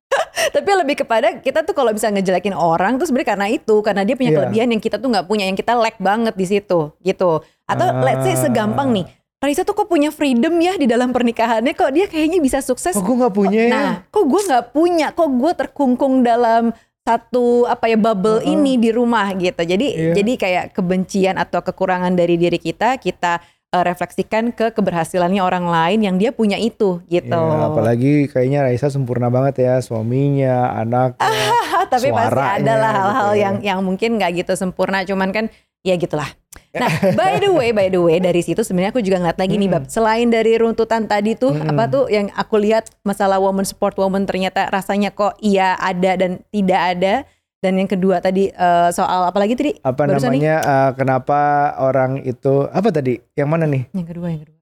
tapi 0.56 0.64
lebih 0.72 1.04
kepada 1.04 1.36
kita 1.36 1.60
tuh 1.60 1.76
kalau 1.76 1.92
bisa 1.92 2.08
ngejelekin 2.08 2.56
orang 2.56 2.96
tuh 2.96 3.04
sebenarnya 3.04 3.36
karena 3.36 3.46
itu, 3.52 3.76
karena 3.84 4.02
dia 4.08 4.16
punya 4.16 4.32
Iya. 4.32 4.38
kelebihan 4.40 4.68
yang 4.72 4.80
kita 4.80 4.96
tuh 4.96 5.12
nggak 5.12 5.26
punya, 5.28 5.44
yang 5.44 5.52
kita 5.52 5.76
lack 5.76 6.00
banget 6.00 6.32
di 6.32 6.46
situ, 6.48 6.96
gitu. 7.04 7.44
Atau 7.68 7.86
let's 8.00 8.24
say 8.24 8.32
Ah. 8.32 8.48
segampang 8.48 8.88
nih, 8.88 9.04
Raisa 9.38 9.62
tuh 9.62 9.76
kok 9.76 9.86
punya 9.86 10.08
freedom 10.08 10.56
ya 10.58 10.74
di 10.74 10.88
dalam 10.88 11.12
pernikahannya, 11.12 11.76
kok 11.76 11.92
dia 11.92 12.08
kayaknya 12.08 12.40
bisa 12.40 12.58
sukses. 12.58 12.96
Oh 12.96 13.04
gue 13.04 13.16
nggak 13.20 13.34
punya. 13.36 13.60
ya? 13.60 13.70
Nah, 13.70 13.90
kok 14.08 14.24
gue 14.24 14.40
nggak 14.48 14.66
punya, 14.72 15.06
kok 15.12 15.28
gue 15.28 15.52
terkungkung 15.54 16.24
dalam 16.24 16.72
satu 17.04 17.64
apa 17.64 17.86
ya 17.86 17.96
bubble 17.96 18.40
Heeh. 18.40 18.52
ini 18.52 18.76
di 18.76 18.90
rumah 18.90 19.30
gitu. 19.32 19.60
Jadi 19.60 19.86
Iya. 19.92 20.12
jadi 20.16 20.32
kayak 20.34 20.64
kebencian 20.72 21.36
atau 21.36 21.60
kekurangan 21.60 22.12
dari 22.12 22.34
diri 22.34 22.56
kita 22.56 22.96
kita 22.96 23.38
eh, 23.68 23.82
refleksikan 23.84 24.50
ke 24.50 24.72
keberhasilannya 24.72 25.40
orang 25.40 25.68
lain 25.68 26.00
yang 26.02 26.16
dia 26.16 26.30
punya 26.30 26.56
itu 26.56 27.00
gitu. 27.06 27.36
Ya, 27.36 27.68
apalagi 27.68 28.26
kayaknya 28.26 28.64
Raisa 28.64 28.88
sempurna 28.88 29.28
banget 29.28 29.60
ya 29.60 29.74
suaminya, 29.78 30.72
anaknya. 30.72 31.52
tapi 31.92 32.10
pasti 32.10 32.42
ada 32.42 32.74
lah 32.74 32.92
hal-hal 32.92 33.30
gitu 33.32 33.38
ya. 33.38 33.44
yang 33.44 33.54
yang 33.62 33.78
mungkin 33.80 34.18
nggak 34.18 34.44
gitu 34.44 34.52
sempurna 34.58 35.06
cuman 35.06 35.30
kan 35.30 35.44
ya 35.80 35.94
gitulah 35.94 36.26
nah 36.74 36.90
by 37.14 37.38
the 37.38 37.48
way 37.48 37.70
by 37.70 37.86
the 37.88 37.96
way 37.96 38.18
dari 38.18 38.42
situ 38.42 38.60
sebenarnya 38.60 38.92
aku 38.92 39.00
juga 39.00 39.22
ngeliat 39.22 39.38
lagi 39.38 39.54
nih 39.56 39.68
Hmm. 39.70 39.76
bab 39.78 39.84
selain 39.88 40.28
dari 40.28 40.52
runtutan 40.58 41.06
tadi 41.06 41.38
tuh 41.38 41.54
Mm-mm. 41.54 41.70
apa 41.70 41.84
tuh 41.88 42.04
yang 42.10 42.28
aku 42.34 42.60
lihat 42.60 42.92
masalah 43.06 43.38
woman 43.40 43.64
support 43.64 43.94
woman 43.96 44.26
ternyata 44.26 44.68
rasanya 44.68 45.14
kok 45.14 45.38
iya 45.40 45.78
ada 45.78 46.18
dan 46.18 46.42
tidak 46.50 46.80
ada 46.98 47.14
dan 47.58 47.74
yang 47.74 47.90
kedua 47.90 48.22
tadi 48.22 48.48
eh, 48.48 48.88
soal 48.94 49.26
apa 49.26 49.38
lagi 49.38 49.58
tadi 49.58 49.74
apa 49.82 50.02
Barusan 50.06 50.30
nih. 50.30 50.40
namanya 50.42 50.56
eh, 50.62 50.90
kenapa 50.94 51.40
orang 51.82 52.22
itu 52.22 52.70
apa 52.70 52.88
tadi 52.88 53.18
yang 53.34 53.50
mana 53.50 53.66
nih 53.66 53.90
yang 53.92 54.06
kedua 54.06 54.26
yang 54.30 54.42
kedua 54.46 54.56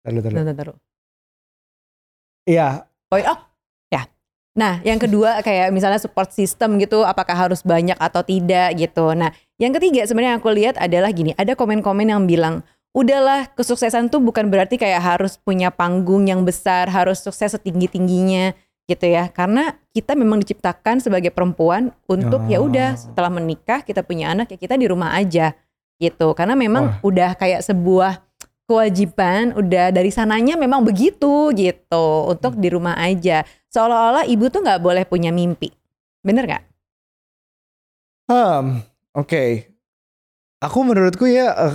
Taruh, 0.00 0.20
taruh. 0.24 0.32
Bentar, 0.32 0.54
bentar. 0.56 0.68
iya 2.48 2.68
Oh, 3.10 3.18
oh, 3.18 3.38
ya. 3.90 4.06
Nah, 4.54 4.78
yang 4.86 5.02
kedua 5.02 5.42
kayak 5.42 5.74
misalnya 5.74 5.98
support 5.98 6.30
system 6.30 6.78
gitu, 6.78 7.02
apakah 7.02 7.34
harus 7.34 7.58
banyak 7.66 7.98
atau 7.98 8.22
tidak 8.22 8.78
gitu. 8.78 9.10
Nah, 9.18 9.34
yang 9.58 9.74
ketiga 9.74 10.06
sebenarnya 10.06 10.38
yang 10.38 10.42
aku 10.42 10.50
lihat 10.54 10.78
adalah 10.78 11.10
gini, 11.10 11.34
ada 11.34 11.58
komen-komen 11.58 12.06
yang 12.06 12.22
bilang, 12.30 12.62
udahlah 12.94 13.50
kesuksesan 13.58 14.14
tuh 14.14 14.22
bukan 14.22 14.46
berarti 14.46 14.78
kayak 14.78 15.02
harus 15.02 15.42
punya 15.42 15.74
panggung 15.74 16.30
yang 16.30 16.46
besar, 16.46 16.86
harus 16.86 17.18
sukses 17.18 17.50
setinggi-tingginya 17.50 18.54
gitu 18.90 19.06
ya. 19.06 19.30
Karena 19.30 19.78
kita 19.94 20.18
memang 20.18 20.42
diciptakan 20.42 20.98
sebagai 20.98 21.30
perempuan 21.30 21.94
untuk 22.10 22.42
ya 22.50 22.58
udah 22.58 22.98
Oh. 22.98 23.00
setelah 23.06 23.30
menikah 23.30 23.86
kita 23.86 24.02
punya 24.02 24.34
anak 24.34 24.50
ya 24.50 24.58
kita 24.58 24.74
di 24.74 24.90
rumah 24.90 25.14
aja 25.14 25.54
gitu. 26.02 26.34
Karena 26.34 26.58
memang 26.58 26.98
udah 27.06 27.38
kayak 27.38 27.62
sebuah 27.62 28.26
kewajiban 28.70 29.50
udah 29.58 29.90
dari 29.90 30.14
sananya 30.14 30.54
memang 30.54 30.86
begitu 30.86 31.50
gitu 31.58 32.06
untuk 32.30 32.54
di 32.54 32.70
rumah 32.70 32.94
aja 33.02 33.42
seolah-olah 33.66 34.30
ibu 34.30 34.46
tuh 34.46 34.62
nggak 34.62 34.78
boleh 34.78 35.02
punya 35.10 35.34
mimpi 35.34 35.74
bener 36.22 36.46
nggak 36.46 36.64
Hmm, 38.30 38.86
oke 39.10 39.66
aku 40.62 40.78
menurutku 40.86 41.26
ya 41.26 41.50
eh, 41.50 41.74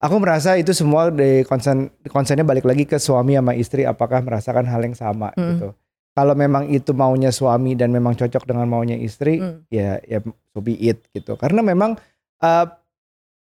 aku 0.00 0.16
merasa 0.16 0.56
itu 0.56 0.72
semua 0.72 1.12
di 1.12 1.44
konsen 1.44 1.92
konsennya 2.08 2.42
balik 2.42 2.64
lagi 2.64 2.88
ke 2.88 2.96
suami 2.96 3.36
sama 3.36 3.52
istri 3.52 3.84
apakah 3.84 4.24
merasakan 4.24 4.64
hal 4.64 4.80
yang 4.80 4.96
sama 4.96 5.30
Hmm. 5.36 5.56
gitu 5.56 5.68
kalau 6.10 6.34
memang 6.34 6.66
itu 6.68 6.90
maunya 6.90 7.30
suami 7.30 7.78
dan 7.78 7.94
memang 7.94 8.16
cocok 8.16 8.48
dengan 8.48 8.66
maunya 8.66 8.96
istri 8.96 9.38
Hmm. 9.38 9.62
ya 9.68 10.00
ya 10.02 10.18
so 10.50 10.58
be 10.58 10.74
it 10.80 11.04
gitu 11.12 11.36
karena 11.36 11.60
memang 11.60 12.00
eh, 12.40 12.66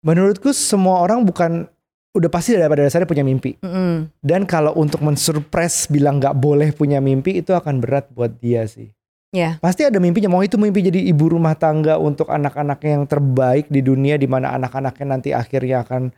menurutku 0.04 0.52
semua 0.52 1.02
orang 1.02 1.24
bukan 1.24 1.66
udah 2.12 2.28
pasti 2.28 2.60
pada 2.60 2.84
dasarnya 2.84 3.08
punya 3.08 3.24
mimpi 3.24 3.56
Mm-mm. 3.64 4.12
dan 4.20 4.44
kalau 4.44 4.76
untuk 4.76 5.00
mensurprise 5.00 5.88
bilang 5.88 6.20
nggak 6.20 6.36
boleh 6.36 6.76
punya 6.76 7.00
mimpi 7.00 7.40
itu 7.40 7.56
akan 7.56 7.80
berat 7.80 8.12
buat 8.12 8.36
dia 8.44 8.68
sih 8.68 8.92
ya 9.32 9.56
pasti 9.64 9.88
ada 9.88 9.96
mimpinya 9.96 10.28
mau 10.28 10.44
itu 10.44 10.60
mimpi 10.60 10.84
jadi 10.84 11.00
ibu 11.08 11.32
rumah 11.32 11.56
tangga 11.56 11.96
untuk 11.96 12.28
anak-anaknya 12.28 13.00
yang 13.00 13.06
terbaik 13.08 13.72
di 13.72 13.80
dunia 13.80 14.20
di 14.20 14.28
mana 14.28 14.52
anak-anaknya 14.60 15.06
nanti 15.08 15.30
akhirnya 15.32 15.88
akan 15.88 16.12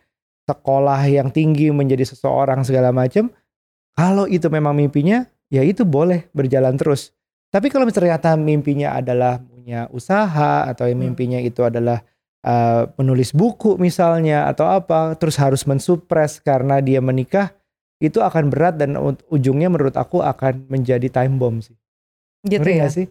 sekolah 0.43 0.99
yang 1.07 1.31
tinggi 1.31 1.71
menjadi 1.71 2.03
seseorang 2.03 2.67
segala 2.67 2.91
macam 2.91 3.31
kalau 3.93 4.25
itu 4.27 4.49
memang 4.49 4.75
mimpinya 4.75 5.23
ya 5.47 5.61
itu 5.61 5.85
boleh 5.85 6.27
berjalan 6.33 6.73
terus. 6.75 7.13
Tapi 7.53 7.69
kalau 7.69 7.85
ternyata 7.93 8.33
mimpinya 8.33 8.97
adalah 8.97 9.37
punya 9.37 9.85
usaha 9.93 10.65
atau 10.65 10.89
yang 10.89 10.97
Hmm. 10.99 11.13
mimpinya 11.13 11.37
itu 11.37 11.61
adalah 11.61 12.01
uh, 12.41 12.89
menulis 12.97 13.31
buku 13.31 13.77
misalnya 13.77 14.49
atau 14.49 14.65
apa 14.65 15.13
terus 15.15 15.37
harus 15.37 15.63
mensupres 15.69 16.41
karena 16.41 16.81
dia 16.81 16.99
menikah 16.99 17.53
itu 18.01 18.19
akan 18.19 18.51
berat 18.51 18.75
dan 18.75 18.97
ujungnya 19.31 19.69
menurut 19.71 19.95
aku 19.95 20.19
akan 20.19 20.67
menjadi 20.67 21.07
time 21.07 21.37
bomb 21.39 21.61
sih. 21.63 21.77
Gitu 22.43 22.59
Ngeri 22.59 22.75
ya? 22.83 22.89
sih? 22.91 23.07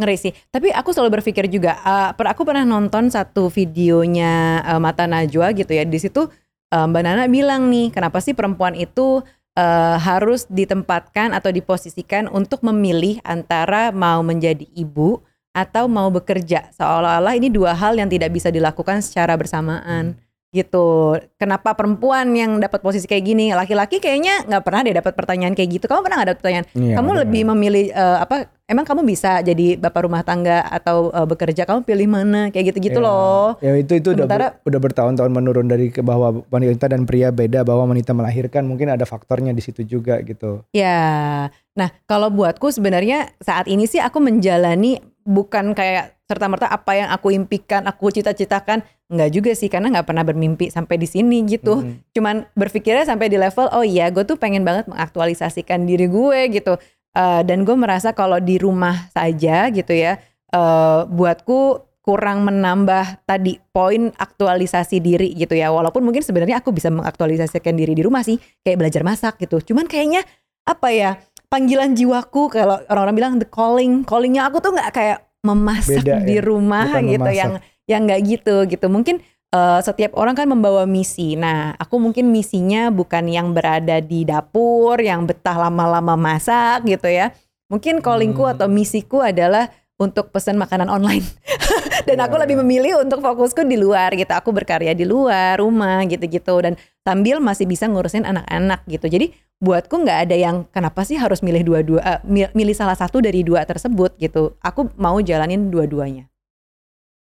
Ngeri 0.00 0.16
sih. 0.18 0.32
Tapi 0.50 0.74
aku 0.74 0.90
selalu 0.90 1.20
berpikir 1.22 1.46
juga 1.46 1.78
per- 2.16 2.32
aku 2.34 2.42
pernah 2.42 2.64
nonton 2.66 3.12
satu 3.12 3.46
videonya 3.46 4.64
eh, 4.64 4.80
Mata 4.80 5.06
Najwa 5.06 5.52
gitu 5.54 5.70
ya 5.70 5.84
di 5.86 5.98
situ 6.00 6.26
Mbak 6.68 7.00
Nana 7.00 7.24
bilang 7.32 7.72
nih 7.72 7.88
kenapa 7.88 8.20
sih 8.20 8.36
perempuan 8.36 8.76
itu 8.76 9.24
eh, 9.56 9.96
harus 9.96 10.44
ditempatkan 10.52 11.32
atau 11.32 11.48
diposisikan 11.48 12.28
untuk 12.28 12.60
memilih 12.60 13.24
antara 13.24 13.88
mau 13.88 14.20
menjadi 14.20 14.68
ibu 14.76 15.24
atau 15.56 15.88
mau 15.88 16.12
bekerja? 16.12 16.68
Seolah-olah 16.76 17.34
ini 17.40 17.48
dua 17.48 17.72
hal 17.72 17.96
yang 17.96 18.12
tidak 18.12 18.36
bisa 18.36 18.52
dilakukan 18.52 19.00
secara 19.00 19.32
bersamaan 19.40 20.20
gitu 20.48 21.12
kenapa 21.36 21.76
perempuan 21.76 22.32
yang 22.32 22.56
dapat 22.56 22.80
posisi 22.80 23.04
kayak 23.04 23.20
gini 23.22 23.52
laki-laki 23.52 23.98
kayaknya 23.98 24.48
nggak 24.48 24.64
pernah 24.64 24.80
deh 24.80 24.96
dapat 24.96 25.12
pertanyaan 25.12 25.52
kayak 25.52 25.76
gitu 25.76 25.84
kamu 25.84 26.00
pernah 26.00 26.16
nggak 26.16 26.28
dapat 26.32 26.40
pertanyaan 26.40 26.66
Iya, 26.70 26.94
kamu 26.96 27.10
benar. 27.10 27.20
lebih 27.22 27.42
memilih 27.48 27.84
eh, 27.90 28.18
apa? 28.18 28.36
Emang 28.64 28.84
kamu 28.84 29.00
bisa 29.02 29.40
jadi 29.40 29.76
bapak 29.76 30.04
rumah 30.04 30.20
tangga 30.20 30.60
atau 30.62 31.08
eh, 31.08 31.24
bekerja? 31.24 31.64
Kamu 31.64 31.84
pilih 31.84 32.04
mana? 32.04 32.48
Kayak 32.48 32.72
gitu-gitu 32.72 32.96
Ya, 32.96 33.04
loh. 33.04 33.56
Ya 33.60 33.72
itu 33.74 33.92
itu 33.94 34.08
udah 34.10 34.24
Sementara- 34.24 34.52
ber- 34.54 34.60
udah 34.66 34.80
bertahun-tahun 34.82 35.30
menurun 35.30 35.66
dari 35.66 35.88
ke 35.88 36.00
bahwa 36.00 36.44
wanita 36.46 36.84
dan 36.86 37.04
pria 37.04 37.28
beda 37.30 37.60
bahwa 37.62 37.84
wanita 37.86 38.12
melahirkan 38.12 38.64
mungkin 38.64 38.88
ada 38.88 39.04
faktornya 39.04 39.52
di 39.52 39.60
situ 39.60 39.80
juga 39.82 40.20
gitu. 40.20 40.64
Ya. 40.70 41.48
Nah, 41.72 41.88
kalau 42.04 42.28
buatku 42.28 42.68
sebenarnya 42.68 43.32
saat 43.38 43.66
ini 43.66 43.84
sih 43.84 43.98
aku 43.98 44.16
menjalani 44.18 45.00
bukan 45.22 45.72
kayak 45.72 46.17
serta-merta 46.28 46.68
apa 46.68 46.92
yang 46.92 47.08
aku 47.08 47.32
impikan, 47.32 47.88
aku 47.88 48.12
cita-citakan. 48.12 48.84
Enggak 49.08 49.30
juga 49.32 49.50
sih 49.56 49.72
karena 49.72 49.88
nggak 49.88 50.06
pernah 50.12 50.20
bermimpi 50.20 50.68
sampai 50.68 51.00
di 51.00 51.08
sini 51.08 51.40
gitu. 51.48 51.80
Mm. 51.80 52.12
Cuman 52.12 52.36
berpikirnya 52.52 53.08
sampai 53.08 53.32
di 53.32 53.40
level 53.40 53.72
oh 53.72 53.80
iya 53.80 54.12
gue 54.12 54.28
tuh 54.28 54.36
pengen 54.36 54.62
banget 54.68 54.84
mengaktualisasikan 54.92 55.88
diri 55.88 56.04
gue 56.04 56.52
gitu. 56.52 56.76
Eh, 57.16 57.42
dan 57.48 57.64
gue 57.64 57.72
merasa 57.72 58.12
kalau 58.12 58.36
di 58.36 58.60
rumah 58.60 59.08
saja 59.08 59.72
gitu 59.72 59.96
ya, 59.96 60.20
eh, 60.52 61.00
buatku 61.08 61.88
kurang 62.04 62.44
menambah 62.44 63.24
tadi 63.28 63.60
poin 63.72 64.12
aktualisasi 64.12 65.00
diri 65.00 65.32
gitu 65.32 65.56
ya. 65.56 65.72
Walaupun 65.72 66.04
mungkin 66.04 66.20
sebenarnya 66.20 66.60
aku 66.60 66.76
bisa 66.76 66.92
mengaktualisasikan 66.92 67.72
diri 67.72 67.96
di 67.96 68.04
rumah 68.04 68.20
sih, 68.20 68.36
kayak 68.60 68.84
belajar 68.84 69.02
masak 69.04 69.40
gitu. 69.40 69.72
Cuman 69.72 69.88
kayaknya 69.88 70.24
apa 70.68 70.92
ya 70.92 71.10
panggilan 71.48 71.96
jiwaku 71.96 72.52
kalau 72.52 72.76
orang-orang 72.92 73.16
bilang 73.16 73.32
the 73.40 73.48
calling 73.48 74.04
callingnya 74.04 74.44
aku 74.44 74.60
tuh 74.60 74.76
nggak 74.76 74.92
kayak 74.92 75.27
memasak 75.46 76.02
Beda 76.02 76.22
di 76.24 76.36
ya, 76.38 76.42
rumah 76.42 76.88
bukan 76.90 77.04
gitu 77.14 77.22
memasak. 77.22 77.38
yang 77.38 77.52
yang 77.88 78.00
nggak 78.04 78.20
gitu 78.26 78.56
gitu 78.66 78.86
mungkin 78.90 79.16
eh, 79.54 79.80
setiap 79.80 80.12
orang 80.18 80.34
kan 80.34 80.46
membawa 80.50 80.84
misi 80.84 81.38
nah 81.38 81.72
aku 81.78 81.96
mungkin 81.96 82.28
misinya 82.28 82.90
bukan 82.90 83.30
yang 83.30 83.54
berada 83.54 84.02
di 84.02 84.26
dapur 84.26 84.98
yang 84.98 85.24
betah 85.24 85.56
lama-lama 85.56 86.18
masak 86.18 86.84
gitu 86.84 87.06
ya 87.08 87.30
mungkin 87.68 88.00
callingku 88.00 88.42
Hmm. 88.44 88.52
atau 88.58 88.66
misiku 88.68 89.20
adalah 89.22 89.68
untuk 89.98 90.30
pesan 90.30 90.56
makanan 90.56 90.86
online. 90.86 91.26
Dan 92.08 92.22
aku 92.22 92.38
Ya, 92.38 92.42
lebih 92.46 92.56
memilih 92.62 93.02
untuk 93.02 93.20
fokusku 93.20 93.66
di 93.66 93.76
luar 93.76 94.14
gitu. 94.14 94.30
Aku 94.30 94.54
berkarya 94.54 94.94
di 94.94 95.04
luar 95.04 95.58
rumah 95.58 96.00
gitu-gitu. 96.06 96.54
Dan 96.62 96.78
sambil 97.02 97.42
masih 97.42 97.66
bisa 97.66 97.90
ngurusin 97.90 98.24
anak-anak 98.24 98.86
gitu. 98.86 99.10
Jadi 99.10 99.34
buatku 99.58 100.06
nggak 100.06 100.30
ada 100.30 100.36
yang 100.38 100.56
kenapa 100.70 101.02
sih 101.02 101.18
harus 101.18 101.42
milih 101.42 101.66
dua-dua 101.66 102.22
mil- 102.22 102.54
milih 102.54 102.72
salah 102.78 102.94
satu 102.94 103.18
dari 103.18 103.42
dua 103.42 103.66
tersebut 103.66 104.14
gitu. 104.22 104.54
Aku 104.62 104.88
mau 104.94 105.18
jalanin 105.18 105.68
dua-duanya. 105.68 106.30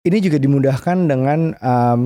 Ini 0.05 0.21
juga 0.21 0.37
dimudahkan 0.37 1.09
dengan 1.09 1.57
em, 1.57 2.01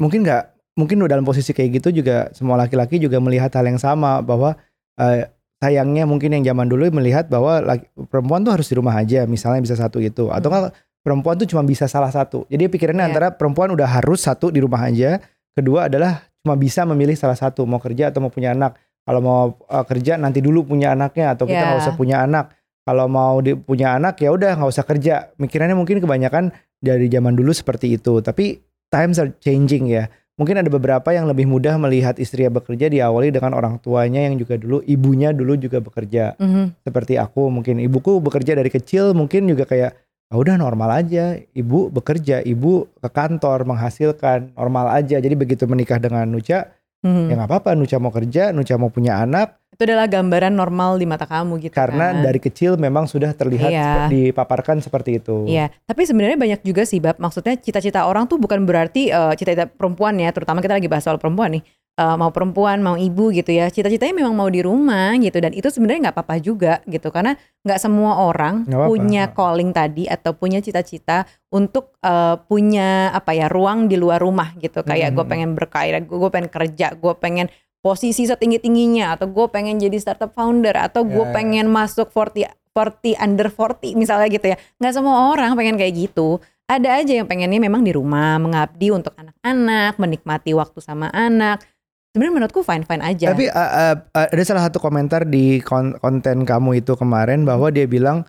mungkin 0.00 0.24
nggak 0.24 0.56
mungkin 0.78 1.04
dalam 1.04 1.26
posisi 1.26 1.52
kayak 1.52 1.82
gitu 1.82 2.00
juga 2.00 2.30
semua 2.32 2.56
laki-laki 2.56 2.96
juga 2.96 3.20
melihat 3.20 3.52
hal 3.52 3.66
yang 3.68 3.80
sama 3.80 4.24
bahwa 4.24 4.56
eh, 4.96 5.28
sayangnya 5.56 6.04
mungkin 6.04 6.32
yang 6.32 6.44
zaman 6.46 6.66
dulu 6.66 6.88
melihat 6.92 7.26
bahwa 7.26 7.60
laki- 7.60 7.88
perempuan 8.06 8.44
tuh 8.44 8.52
harus 8.52 8.66
di 8.66 8.76
rumah 8.76 8.92
aja 8.94 9.24
misalnya 9.24 9.60
bisa 9.60 9.74
satu 9.74 9.98
itu 9.98 10.28
atau 10.28 10.48
Hmm. 10.48 10.68
kan 10.68 10.76
perempuan 11.00 11.34
tuh 11.36 11.46
cuma 11.46 11.62
bisa 11.62 11.86
salah 11.86 12.10
satu. 12.10 12.44
Jadi 12.46 12.66
pikirannya 12.66 13.00
Iya. 13.00 13.10
antara 13.10 13.26
perempuan 13.32 13.70
udah 13.70 13.86
harus 13.86 14.20
satu 14.20 14.50
di 14.50 14.58
rumah 14.58 14.84
aja, 14.84 15.22
kedua 15.52 15.86
adalah 15.86 16.18
cuma 16.42 16.54
bisa 16.54 16.82
memilih 16.82 17.14
salah 17.14 17.34
satu 17.34 17.62
mau 17.62 17.78
kerja 17.78 18.10
atau 18.10 18.20
mau 18.20 18.28
punya 18.28 18.52
anak. 18.52 18.74
Kalau 19.02 19.20
mau 19.20 19.40
eh, 19.64 19.84
kerja 19.86 20.18
nanti 20.18 20.42
dulu 20.42 20.66
punya 20.66 20.92
anaknya 20.92 21.32
atau 21.32 21.46
kita 21.46 21.56
Iya. 21.56 21.66
nggak 21.72 21.82
usah 21.82 21.94
punya 21.94 22.16
anak. 22.20 22.50
Kalau 22.82 23.06
mau 23.06 23.38
di- 23.38 23.54
punya 23.54 23.94
anak 23.94 24.18
ya 24.18 24.30
udah 24.30 24.58
nggak 24.58 24.70
usah 24.70 24.82
kerja. 24.82 25.30
Mikirannya 25.38 25.74
mungkin 25.74 25.98
kebanyakan 25.98 26.50
dari 26.76 27.06
zaman 27.06 27.34
dulu 27.34 27.50
seperti 27.50 27.94
itu. 27.94 28.18
Tapi 28.18 28.58
times 28.86 29.16
are 29.16 29.30
changing 29.38 29.86
ya. 29.88 30.06
Mungkin 30.36 30.60
ada 30.60 30.68
beberapa 30.68 31.16
yang 31.16 31.24
lebih 31.24 31.48
mudah 31.48 31.80
melihat 31.80 32.20
istrinya 32.20 32.60
bekerja 32.60 32.92
diawali 32.92 33.32
dengan 33.32 33.56
orang 33.56 33.80
tuanya 33.80 34.20
yang 34.28 34.36
juga 34.36 34.60
dulu 34.60 34.84
ibunya 34.84 35.32
dulu 35.32 35.56
juga 35.56 35.80
bekerja 35.80 36.36
Mhm. 36.36 36.84
seperti 36.84 37.16
aku 37.16 37.48
mungkin 37.48 37.80
ibuku 37.80 38.20
bekerja 38.20 38.52
dari 38.52 38.68
kecil 38.68 39.16
mungkin 39.16 39.48
juga 39.48 39.64
kayak 39.64 39.96
"Ah, 40.28 40.36
udah 40.36 40.60
normal 40.60 40.92
aja 40.92 41.40
ibu 41.56 41.88
bekerja 41.88 42.44
ibu 42.44 42.84
ke 43.00 43.08
kantor 43.08 43.64
menghasilkan 43.64 44.52
normal 44.52 44.92
aja 44.92 45.16
jadi 45.16 45.32
begitu 45.32 45.64
menikah 45.64 45.96
dengan 45.96 46.28
Nuca 46.28 46.68
Mhm. 47.00 47.32
ya 47.32 47.34
nggak 47.40 47.48
apa-apa 47.48 47.70
Nuca 47.72 47.96
mau 47.96 48.12
kerja 48.12 48.52
Nuca 48.52 48.76
mau 48.76 48.92
punya 48.92 49.16
anak 49.16 49.56
itu 49.76 49.84
adalah 49.84 50.08
gambaran 50.08 50.50
normal 50.50 50.96
di 50.96 51.04
mata 51.04 51.24
kamu 51.24 51.60
gitu 51.60 51.76
karena 51.76 52.10
kan. 52.10 52.24
dari 52.24 52.40
kecil 52.40 52.74
memang 52.74 53.04
sudah 53.04 53.30
terlihat 53.30 53.68
Iya. 53.68 54.08
dipaparkan 54.08 54.80
seperti 54.80 55.20
itu 55.20 55.44
Iya, 55.44 55.68
tapi 55.82 56.02
sebenarnya 56.02 56.34
banyak 56.34 56.60
juga 56.62 56.82
sih 56.82 56.96
bab. 56.96 57.16
Maksudnya 57.16 57.54
cita-cita 57.54 58.02
orang 58.02 58.24
tuh 58.24 58.36
bukan 58.36 58.64
berarti 58.64 59.08
eh, 59.08 59.32
cita-cita 59.34 59.68
perempuan 59.68 60.16
ya, 60.16 60.30
terutama 60.30 60.58
kita 60.58 60.74
lagi 60.74 60.86
bahas 60.86 61.04
soal 61.04 61.16
perempuan 61.16 61.52
nih. 61.52 61.64
Eh, 61.94 62.12
mau 62.14 62.28
perempuan, 62.28 62.76
mau 62.78 62.92
ibu 62.94 63.28
gitu 63.30 63.48
ya. 63.50 63.66
Cita-citanya 63.66 64.12
memang 64.14 64.32
mau 64.32 64.44
di 64.46 64.60
rumah 64.60 65.12
gitu 65.14 65.36
dan 65.36 65.50
itu 65.50 65.64
sebenarnya 65.66 66.08
nggak 66.08 66.14
apa-apa 66.14 66.36
juga 66.38 66.72
gitu 66.84 67.08
karena 67.08 67.32
nggak 67.62 67.76
semua 67.78 68.20
orang 68.22 68.64
apa-apa. 68.64 68.84
punya 68.86 69.22
calling 69.30 69.70
tadi 69.70 70.04
atau 70.06 70.32
punya 70.32 70.60
cita-cita 70.60 71.24
untuk 71.48 71.96
eh, 71.98 72.36
punya 72.42 73.08
apa 73.10 73.32
ya 73.32 73.46
ruang 73.46 73.86
di 73.86 73.96
luar 73.96 74.18
rumah 74.18 74.52
gitu. 74.56 74.80
Kayak 74.82 75.12
gue 75.12 75.20
Mhm. 75.20 75.30
pengen 75.30 75.50
berkaya, 75.52 75.96
gue 75.98 76.30
pengen 76.30 76.48
kerja, 76.48 76.86
gue 76.94 77.12
pengen 77.14 77.46
posisi 77.86 78.26
setinggi 78.26 78.58
tingginya 78.58 79.14
atau 79.14 79.30
gue 79.30 79.46
pengen 79.46 79.78
jadi 79.78 79.94
startup 80.02 80.34
founder 80.34 80.74
atau 80.74 81.06
gue 81.06 81.22
ya. 81.22 81.30
pengen 81.30 81.70
masuk 81.70 82.10
40 82.10 82.50
40 82.74 83.14
under 83.14 83.46
40 83.46 83.94
misalnya 83.94 84.26
gitu 84.26 84.46
ya 84.50 84.58
nggak 84.82 84.92
semua 84.98 85.30
orang 85.30 85.54
pengen 85.54 85.78
kayak 85.78 85.94
gitu 85.94 86.42
ada 86.66 86.98
aja 86.98 87.14
yang 87.14 87.30
pengennya 87.30 87.62
memang 87.62 87.86
di 87.86 87.94
rumah 87.94 88.42
mengabdi 88.42 88.90
untuk 88.90 89.14
anak-anak 89.14 89.94
menikmati 90.02 90.50
waktu 90.50 90.82
sama 90.82 91.14
anak 91.14 91.62
sebenarnya 92.10 92.34
menurutku 92.42 92.66
fine 92.66 92.82
fine 92.82 93.04
aja 93.06 93.30
Tapi 93.30 93.46
uh, 93.46 93.54
uh, 93.54 93.94
uh, 94.16 94.26
ada 94.34 94.42
salah 94.42 94.66
satu 94.66 94.82
komentar 94.82 95.22
di 95.22 95.62
kon- 95.62 95.94
konten 96.02 96.42
kamu 96.42 96.82
itu 96.82 96.98
kemarin 96.98 97.46
bahwa 97.46 97.70
dia 97.70 97.86
bilang 97.86 98.26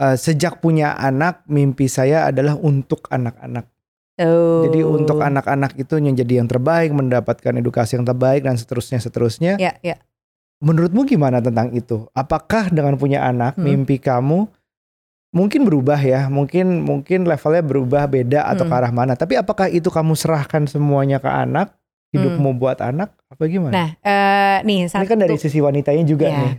uh, 0.00 0.16
sejak 0.16 0.64
punya 0.64 0.96
anak 0.96 1.44
mimpi 1.44 1.84
saya 1.84 2.24
adalah 2.24 2.56
untuk 2.56 3.04
anak-anak. 3.12 3.68
Tuh. 4.20 4.68
Jadi 4.68 4.84
untuk 4.84 5.16
anak-anak 5.16 5.72
itu 5.74 5.96
yang 5.96 6.12
jadi 6.12 6.44
yang 6.44 6.46
terbaik, 6.46 6.92
mendapatkan 6.92 7.56
edukasi 7.56 7.96
yang 7.96 8.04
terbaik 8.04 8.44
dan 8.44 8.60
seterusnya 8.60 9.00
seterusnya. 9.00 9.56
ya 9.56 9.72
ya 9.80 9.96
Menurutmu 10.60 11.08
gimana 11.08 11.40
tentang 11.40 11.72
itu? 11.72 12.04
Apakah 12.12 12.68
dengan 12.68 13.00
punya 13.00 13.24
anak 13.24 13.56
Hmm. 13.56 13.64
mimpi 13.64 13.96
kamu 13.96 14.44
mungkin 15.32 15.64
berubah 15.64 15.96
ya? 15.96 16.28
Mungkin 16.28 16.84
mungkin 16.84 17.24
levelnya 17.24 17.64
berubah 17.64 18.04
beda 18.04 18.44
atau 18.44 18.68
Hmm. 18.68 18.70
ke 18.70 18.76
arah 18.76 18.92
mana? 18.92 19.12
Tapi 19.16 19.40
apakah 19.40 19.72
itu 19.72 19.88
kamu 19.88 20.12
serahkan 20.12 20.68
semuanya 20.68 21.16
ke 21.16 21.32
anak? 21.32 21.72
Hidupmu 22.10 22.58
buat 22.58 22.82
anak 22.82 23.14
apa 23.30 23.46
gimana? 23.46 23.70
nah 23.70 23.88
eh, 24.02 24.58
nih 24.66 24.84
Ini 24.84 24.90
satu 24.90 25.06
kan 25.06 25.22
dari 25.22 25.38
sisi 25.38 25.62
wanitanya 25.62 26.02
juga 26.02 26.26
Iya. 26.26 26.36
nih. 26.36 26.52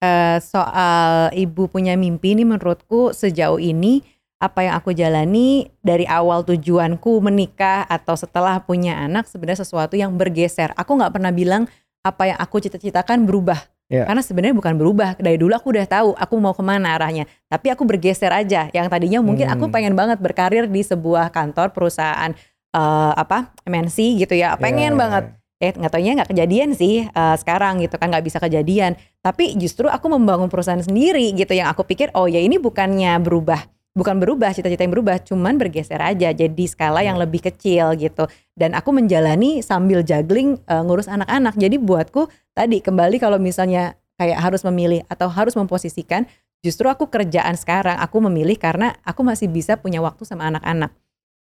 Eh, 0.00 0.36
soal 0.44 1.32
ibu 1.32 1.66
punya 1.66 1.96
mimpi 1.96 2.36
ini 2.36 2.44
menurutku 2.44 3.10
sejauh 3.10 3.56
ini 3.56 4.04
apa 4.40 4.64
yang 4.64 4.74
aku 4.80 4.96
jalani 4.96 5.68
dari 5.84 6.08
awal 6.08 6.40
tujuanku 6.42 7.20
menikah 7.20 7.84
atau 7.84 8.16
setelah 8.16 8.56
punya 8.64 8.96
anak 8.96 9.28
sebenarnya 9.28 9.62
sesuatu 9.68 10.00
yang 10.00 10.16
bergeser. 10.16 10.72
Aku 10.80 10.96
nggak 10.96 11.12
pernah 11.12 11.28
bilang 11.28 11.68
apa 12.00 12.32
yang 12.32 12.38
aku 12.40 12.56
cita-citakan 12.64 13.28
berubah. 13.28 13.60
Iya. 13.92 14.08
Karena 14.08 14.24
sebenarnya 14.24 14.56
bukan 14.56 14.74
berubah. 14.80 15.20
Dari 15.20 15.36
dulu 15.36 15.52
aku 15.52 15.76
udah 15.76 15.84
tahu 15.84 16.16
aku 16.16 16.34
mau 16.40 16.56
ke 16.56 16.64
mana 16.64 16.96
arahnya. 16.96 17.28
Tapi 17.52 17.68
aku 17.68 17.84
bergeser 17.84 18.32
aja. 18.32 18.72
Yang 18.72 18.86
tadinya 18.88 19.20
mungkin 19.20 19.44
aku 19.52 19.68
Hmm. 19.68 19.74
pengen 19.76 19.92
banget 19.92 20.16
berkarir 20.24 20.64
di 20.64 20.80
sebuah 20.80 21.28
kantor 21.28 21.76
perusahaan 21.76 22.32
eh, 22.70 23.12
apa 23.18 23.52
MNC 23.68 24.24
gitu 24.24 24.32
ya. 24.40 24.56
Pengen 24.56 24.96
Ya, 24.96 24.98
banget 24.98 25.24
eh 25.60 25.76
nggak 25.76 25.92
taunya 25.92 26.16
nggak 26.16 26.30
kejadian 26.32 26.72
sih 26.72 27.04
eh, 27.04 27.36
sekarang 27.36 27.84
gitu 27.84 28.00
kan 28.00 28.08
nggak 28.08 28.24
bisa 28.24 28.40
kejadian 28.40 28.96
tapi 29.20 29.52
justru 29.60 29.92
aku 29.92 30.08
membangun 30.08 30.48
perusahaan 30.48 30.80
sendiri 30.80 31.36
gitu 31.36 31.52
yang 31.52 31.68
aku 31.68 31.84
pikir 31.84 32.08
oh 32.16 32.24
ya 32.24 32.40
ini 32.40 32.56
bukannya 32.56 33.20
berubah 33.20 33.60
bukan 33.94 34.22
berubah 34.22 34.54
cita-cita 34.54 34.86
yang 34.86 34.94
berubah 34.94 35.18
cuman 35.22 35.58
bergeser 35.58 35.98
aja 35.98 36.30
jadi 36.30 36.64
skala 36.70 37.02
yang 37.02 37.18
Ya. 37.18 37.26
lebih 37.26 37.42
kecil 37.42 37.98
gitu 37.98 38.30
dan 38.54 38.78
aku 38.78 38.94
menjalani 38.94 39.60
sambil 39.66 40.06
juggling 40.06 40.58
eh, 40.70 40.82
ngurus 40.82 41.10
anak-anak 41.10 41.58
jadi 41.58 41.76
buatku 41.76 42.30
tadi 42.54 42.78
kembali 42.78 43.18
kalau 43.18 43.42
misalnya 43.42 43.98
kayak 44.20 44.38
harus 44.38 44.62
memilih 44.62 45.02
atau 45.10 45.26
harus 45.26 45.58
memposisikan 45.58 46.28
justru 46.62 46.86
aku 46.86 47.10
kerjaan 47.10 47.58
sekarang 47.58 47.98
aku 47.98 48.22
memilih 48.30 48.54
karena 48.54 48.94
aku 49.02 49.26
masih 49.26 49.50
bisa 49.50 49.74
punya 49.74 49.98
waktu 49.98 50.22
sama 50.22 50.46
anak-anak 50.52 50.94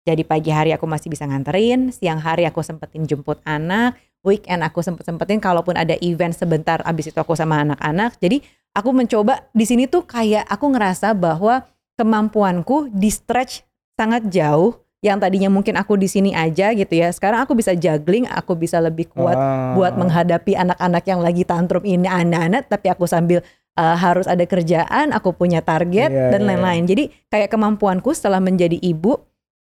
jadi 0.05 0.21
pagi 0.21 0.53
hari 0.53 0.69
aku 0.69 0.85
masih 0.85 1.09
bisa 1.09 1.25
nganterin, 1.25 1.89
siang 1.89 2.21
hari 2.21 2.45
aku 2.45 2.61
sempetin 2.61 3.09
jemput 3.09 3.41
anak, 3.41 3.97
weekend 4.21 4.61
aku 4.61 4.85
sempet-sempetin 4.85 5.41
kalaupun 5.41 5.73
ada 5.73 5.97
event 5.97 6.29
sebentar 6.29 6.77
abis 6.85 7.09
itu 7.09 7.17
aku 7.17 7.33
sama 7.33 7.65
anak-anak. 7.65 8.13
Jadi 8.21 8.45
aku 8.77 8.93
mencoba 8.93 9.49
di 9.49 9.65
sini 9.65 9.89
tuh 9.89 10.05
kayak 10.05 10.45
aku 10.45 10.69
ngerasa 10.77 11.17
bahwa 11.17 11.65
kemampuanku 11.95 12.91
di 12.91 13.09
stretch 13.09 13.63
sangat 13.95 14.27
jauh. 14.29 14.75
Yang 15.03 15.21
tadinya 15.21 15.49
mungkin 15.53 15.77
aku 15.77 16.01
di 16.01 16.09
sini 16.09 16.33
aja 16.33 16.73
gitu 16.73 16.89
ya. 16.89 17.13
Sekarang 17.13 17.45
aku 17.45 17.53
bisa 17.53 17.77
juggling, 17.77 18.25
aku 18.25 18.57
bisa 18.57 18.81
lebih 18.81 19.05
kuat 19.13 19.37
Ah. 19.37 19.77
buat 19.77 19.93
menghadapi 19.93 20.57
anak-anak 20.57 21.03
yang 21.05 21.21
lagi 21.21 21.45
tantrum 21.45 21.85
ini 21.85 22.09
anak-anak 22.09 22.65
tapi 22.65 22.89
aku 22.89 23.05
sambil 23.05 23.45
uh, 23.77 23.93
harus 23.93 24.25
ada 24.25 24.41
kerjaan, 24.49 25.13
aku 25.13 25.29
punya 25.35 25.61
target 25.61 26.09
Iya, 26.09 26.33
dan 26.33 26.41
iya. 26.41 26.47
lain-lain. 26.49 26.83
Jadi 26.89 27.03
kayak 27.29 27.53
kemampuanku 27.53 28.17
setelah 28.17 28.41
menjadi 28.41 28.81
ibu 28.81 29.21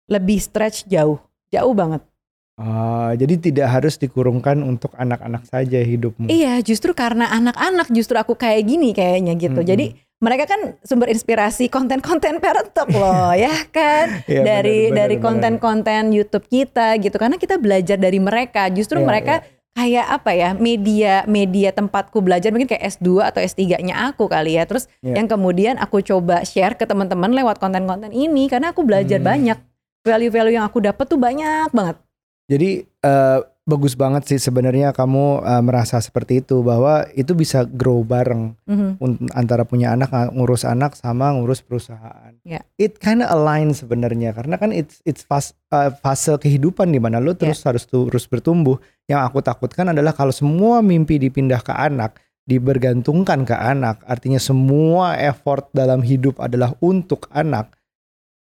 lebih 0.05 0.37
stretch 0.37 0.85
jauh, 0.85 1.17
jauh 1.49 1.73
banget. 1.73 2.05
Ah, 2.53 3.17
jadi 3.17 3.41
tidak 3.41 3.65
harus 3.65 3.97
dikurungkan 3.97 4.61
untuk 4.61 4.93
anak-anak 4.93 5.49
saja 5.49 5.81
hidupmu. 5.81 6.29
Iya, 6.29 6.61
justru 6.61 6.93
karena 6.93 7.25
anak-anak 7.33 7.89
justru 7.89 8.13
aku 8.13 8.37
kayak 8.37 8.69
gini 8.69 8.93
kayaknya 8.93 9.33
gitu. 9.33 9.57
Mm-mm. 9.57 9.71
Jadi 9.73 9.85
mereka 10.23 10.47
kan 10.47 10.79
sumber 10.87 11.11
inspirasi 11.11 11.67
konten-konten 11.67 12.39
parent 12.39 12.71
talk 12.71 12.87
loh, 12.89 13.35
ya 13.35 13.51
kan? 13.75 14.07
Iya, 14.31 14.39
dari 14.47 14.87
benar, 14.87 14.95
dari 15.03 15.15
konten-konten 15.19 16.15
YouTube 16.15 16.47
kita 16.47 16.95
gitu. 17.03 17.19
Karena 17.19 17.35
kita 17.35 17.59
belajar 17.59 17.99
dari 17.99 18.23
mereka. 18.23 18.71
Justru 18.71 19.03
Iya, 19.03 19.05
mereka 19.05 19.35
kayak 19.75 20.07
apa 20.07 20.31
ya? 20.31 20.49
Media 20.55 21.27
media 21.27 21.75
tempatku 21.75 22.23
belajar 22.23 22.55
mungkin 22.55 22.71
kayak 22.71 22.95
S2 22.95 23.19
atau 23.27 23.43
S3-nya 23.43 24.07
aku 24.07 24.31
kali 24.31 24.55
ya. 24.55 24.63
Terus 24.63 24.87
Iya. 25.03 25.19
yang 25.19 25.27
kemudian 25.27 25.75
aku 25.75 25.99
coba 25.99 26.47
share 26.47 26.79
ke 26.79 26.87
teman-teman 26.87 27.35
lewat 27.35 27.59
konten-konten 27.59 28.15
ini 28.15 28.47
karena 28.47 28.71
aku 28.71 28.87
belajar 28.87 29.19
Hmm. 29.19 29.27
banyak. 29.27 29.59
Value-value 30.03 30.55
yang 30.55 30.67
aku 30.67 30.79
dapat 30.79 31.03
tuh 31.03 31.19
banyak 31.19 31.67
banget. 31.75 31.99
Jadi 32.47 32.69
eh, 32.87 33.39
bagus 33.63 33.95
banget 33.95 34.27
sih 34.27 34.39
sebenarnya 34.39 34.91
kamu 34.91 35.39
eh, 35.39 35.63
merasa 35.63 35.95
seperti 35.97 36.43
itu 36.43 36.59
bahwa 36.59 37.07
itu 37.13 37.31
bisa 37.31 37.63
grow 37.63 38.03
bareng 38.03 38.59
Mhm. 38.67 38.89
un- 38.99 39.31
antara 39.31 39.63
punya 39.63 39.91
anak 39.91 40.11
ng- 40.11 40.35
ngurus 40.35 40.67
anak 40.67 40.93
sama 40.93 41.31
ngurus 41.31 41.63
perusahaan. 41.63 42.35
Ya. 42.43 42.67
It 42.75 42.99
kind 42.99 43.23
of 43.23 43.31
align 43.31 43.71
sebenarnya 43.71 44.35
karena 44.35 44.59
kan 44.59 44.69
it's 44.69 44.99
it's 45.03 45.23
fas- 45.23 45.55
eh, 45.69 45.95
fase 45.95 46.35
kehidupan 46.35 46.91
di 46.91 46.99
mana 46.99 47.23
lo 47.23 47.31
Ya. 47.33 47.47
terus 47.47 47.63
harus 47.63 47.87
terus 47.87 48.27
bertumbuh. 48.27 48.75
Yang 49.07 49.21
aku 49.27 49.39
takutkan 49.39 49.87
adalah 49.89 50.11
kalau 50.11 50.31
semua 50.31 50.83
mimpi 50.83 51.15
dipindah 51.15 51.59
ke 51.59 51.71
anak 51.71 52.19
dibergantungkan 52.43 53.47
ke 53.47 53.55
anak, 53.55 54.03
artinya 54.03 54.35
semua 54.35 55.15
effort 55.15 55.71
dalam 55.71 56.03
hidup 56.03 56.43
adalah 56.43 56.75
untuk 56.83 57.31
anak, 57.31 57.71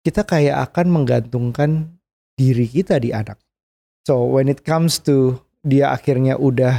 kita 0.00 0.22
kayak 0.22 0.70
akan 0.70 0.94
menggantungkan 0.94 1.98
diri 2.38 2.70
kita 2.70 2.96
di 2.96 3.10
anak. 3.10 3.42
So 4.08 4.24
when 4.26 4.48
it 4.48 4.64
comes 4.64 5.00
to 5.04 5.40
dia 5.60 5.92
akhirnya 5.92 6.40
udah 6.40 6.76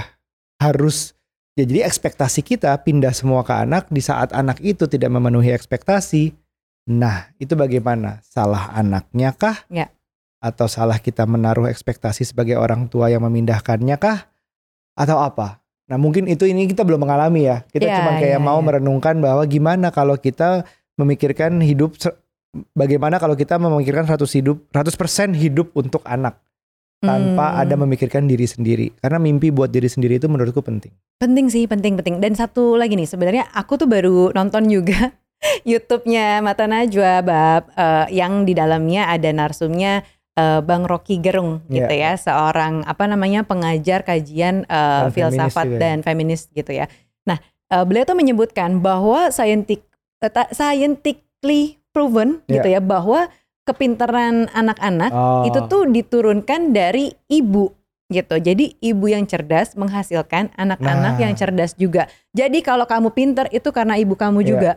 harus 0.62 1.13
ya 1.53 1.65
jadi 1.65 1.86
ekspektasi 1.86 2.41
kita 2.41 2.73
pindah 2.81 3.13
semua 3.13 3.45
ke 3.45 3.53
anak 3.53 3.89
di 3.93 4.01
saat 4.01 4.34
anak 4.34 4.62
itu 4.62 4.89
tidak 4.89 5.10
memenuhi 5.13 5.53
ekspektasi. 5.53 6.34
Nah, 6.89 7.29
itu 7.38 7.53
bagaimana? 7.53 8.25
Salah 8.25 8.73
anaknya 8.73 9.38
kah? 9.38 9.53
Ya. 9.69 9.93
Atau 10.41 10.65
salah 10.65 10.97
kita 10.97 11.29
menaruh 11.29 11.69
ekspektasi 11.69 12.25
sebagai 12.25 12.57
orang 12.57 12.89
tua 12.89 13.13
yang 13.13 13.21
memindahkannya 13.21 13.95
kah? 14.01 14.25
Atau 14.97 15.21
apa? 15.21 15.62
Nah, 15.86 16.01
mungkin 16.01 16.25
itu 16.25 16.49
ini 16.49 16.65
kita 16.65 16.81
belum 16.81 17.05
mengalami 17.05 17.45
ya. 17.45 17.62
Kita 17.69 17.86
Ya, 17.86 18.01
cuma 18.01 18.17
kayak 18.17 18.41
ya, 18.41 18.41
mau 18.41 18.57
ya. 18.57 18.65
merenungkan 18.65 19.21
bahwa 19.21 19.45
gimana 19.45 19.93
kalau 19.93 20.17
kita 20.17 20.65
memikirkan 20.97 21.62
hidup 21.62 21.93
bagaimana 22.73 23.21
kalau 23.21 23.38
kita 23.38 23.55
memikirkan 23.62 24.10
100 24.10 24.25
hidup 24.41 24.57
100% 24.73 25.38
hidup 25.38 25.71
untuk 25.77 26.03
anak 26.03 26.38
tanpa 27.01 27.45
Hmm. 27.49 27.59
ada 27.59 27.75
memikirkan 27.75 28.23
diri 28.23 28.45
sendiri. 28.45 28.93
Karena 28.95 29.17
mimpi 29.17 29.49
buat 29.49 29.67
diri 29.67 29.85
sendiri 29.85 30.15
itu 30.15 30.25
menurutku 30.25 30.61
penting. 30.61 30.93
Penting 31.17 31.49
sih, 31.49 31.65
penting 31.65 31.97
penting. 31.97 32.17
Dan 32.17 32.33
satu 32.33 32.73
lagi 32.73 32.93
nih, 32.93 33.05
sebenarnya 33.05 33.49
aku 33.51 33.75
tuh 33.75 33.85
baru 33.85 34.29
nonton 34.31 34.69
juga 34.69 35.09
YouTube-nya 35.65 36.39
Mata 36.39 36.63
Najwa 36.63 37.19
Bab 37.19 37.63
eh, 37.71 38.05
yang 38.13 38.43
di 38.43 38.53
dalamnya 38.53 39.09
ada 39.09 39.29
narsumnya 39.29 40.05
eh, 40.31 40.61
Bang 40.61 40.85
Rocky 40.85 41.17
Gerung 41.17 41.65
Iya. 41.65 41.73
gitu 41.81 41.93
ya, 41.95 42.11
seorang 42.15 42.85
apa 42.85 43.03
namanya 43.05 43.41
pengajar 43.41 44.01
kajian 44.01 44.63
eh, 44.63 44.69
Dan 44.69 45.09
feminis 45.09 45.33
filsafat 45.41 45.65
juga 45.65 45.73
ya. 45.73 45.81
dan 45.81 45.97
feminis 46.01 46.41
gitu 46.51 46.71
ya. 46.71 46.85
Nah, 47.23 47.37
eh, 47.67 47.83
beliau 47.83 48.05
tuh 48.05 48.13
menyebutkan 48.13 48.77
bahwa 48.77 49.27
scientific 49.27 49.81
ta- 50.19 50.53
scientifically 50.53 51.81
proven 51.89 52.45
Iya. 52.45 52.53
gitu 52.55 52.67
ya 52.69 52.79
bahwa 52.79 53.25
kepintaran 53.71 54.51
anak-anak 54.51 55.12
Oh. 55.12 55.47
itu 55.47 55.60
tuh 55.65 55.88
diturunkan 55.88 56.75
dari 56.75 57.10
ibu 57.27 57.71
gitu. 58.12 58.36
Jadi 58.36 58.75
ibu 58.84 59.07
yang 59.07 59.23
cerdas 59.23 59.73
menghasilkan 59.73 60.51
anak-anak 60.60 61.15
Nah. 61.15 61.21
yang 61.23 61.34
cerdas 61.34 61.79
juga. 61.79 62.12
Jadi 62.36 62.60
kalau 62.60 62.84
kamu 62.84 63.15
pinter 63.15 63.47
itu 63.49 63.71
karena 63.71 63.95
ibu 63.95 64.19
kamu 64.19 64.43
Iya. 64.43 64.47
juga 64.47 64.71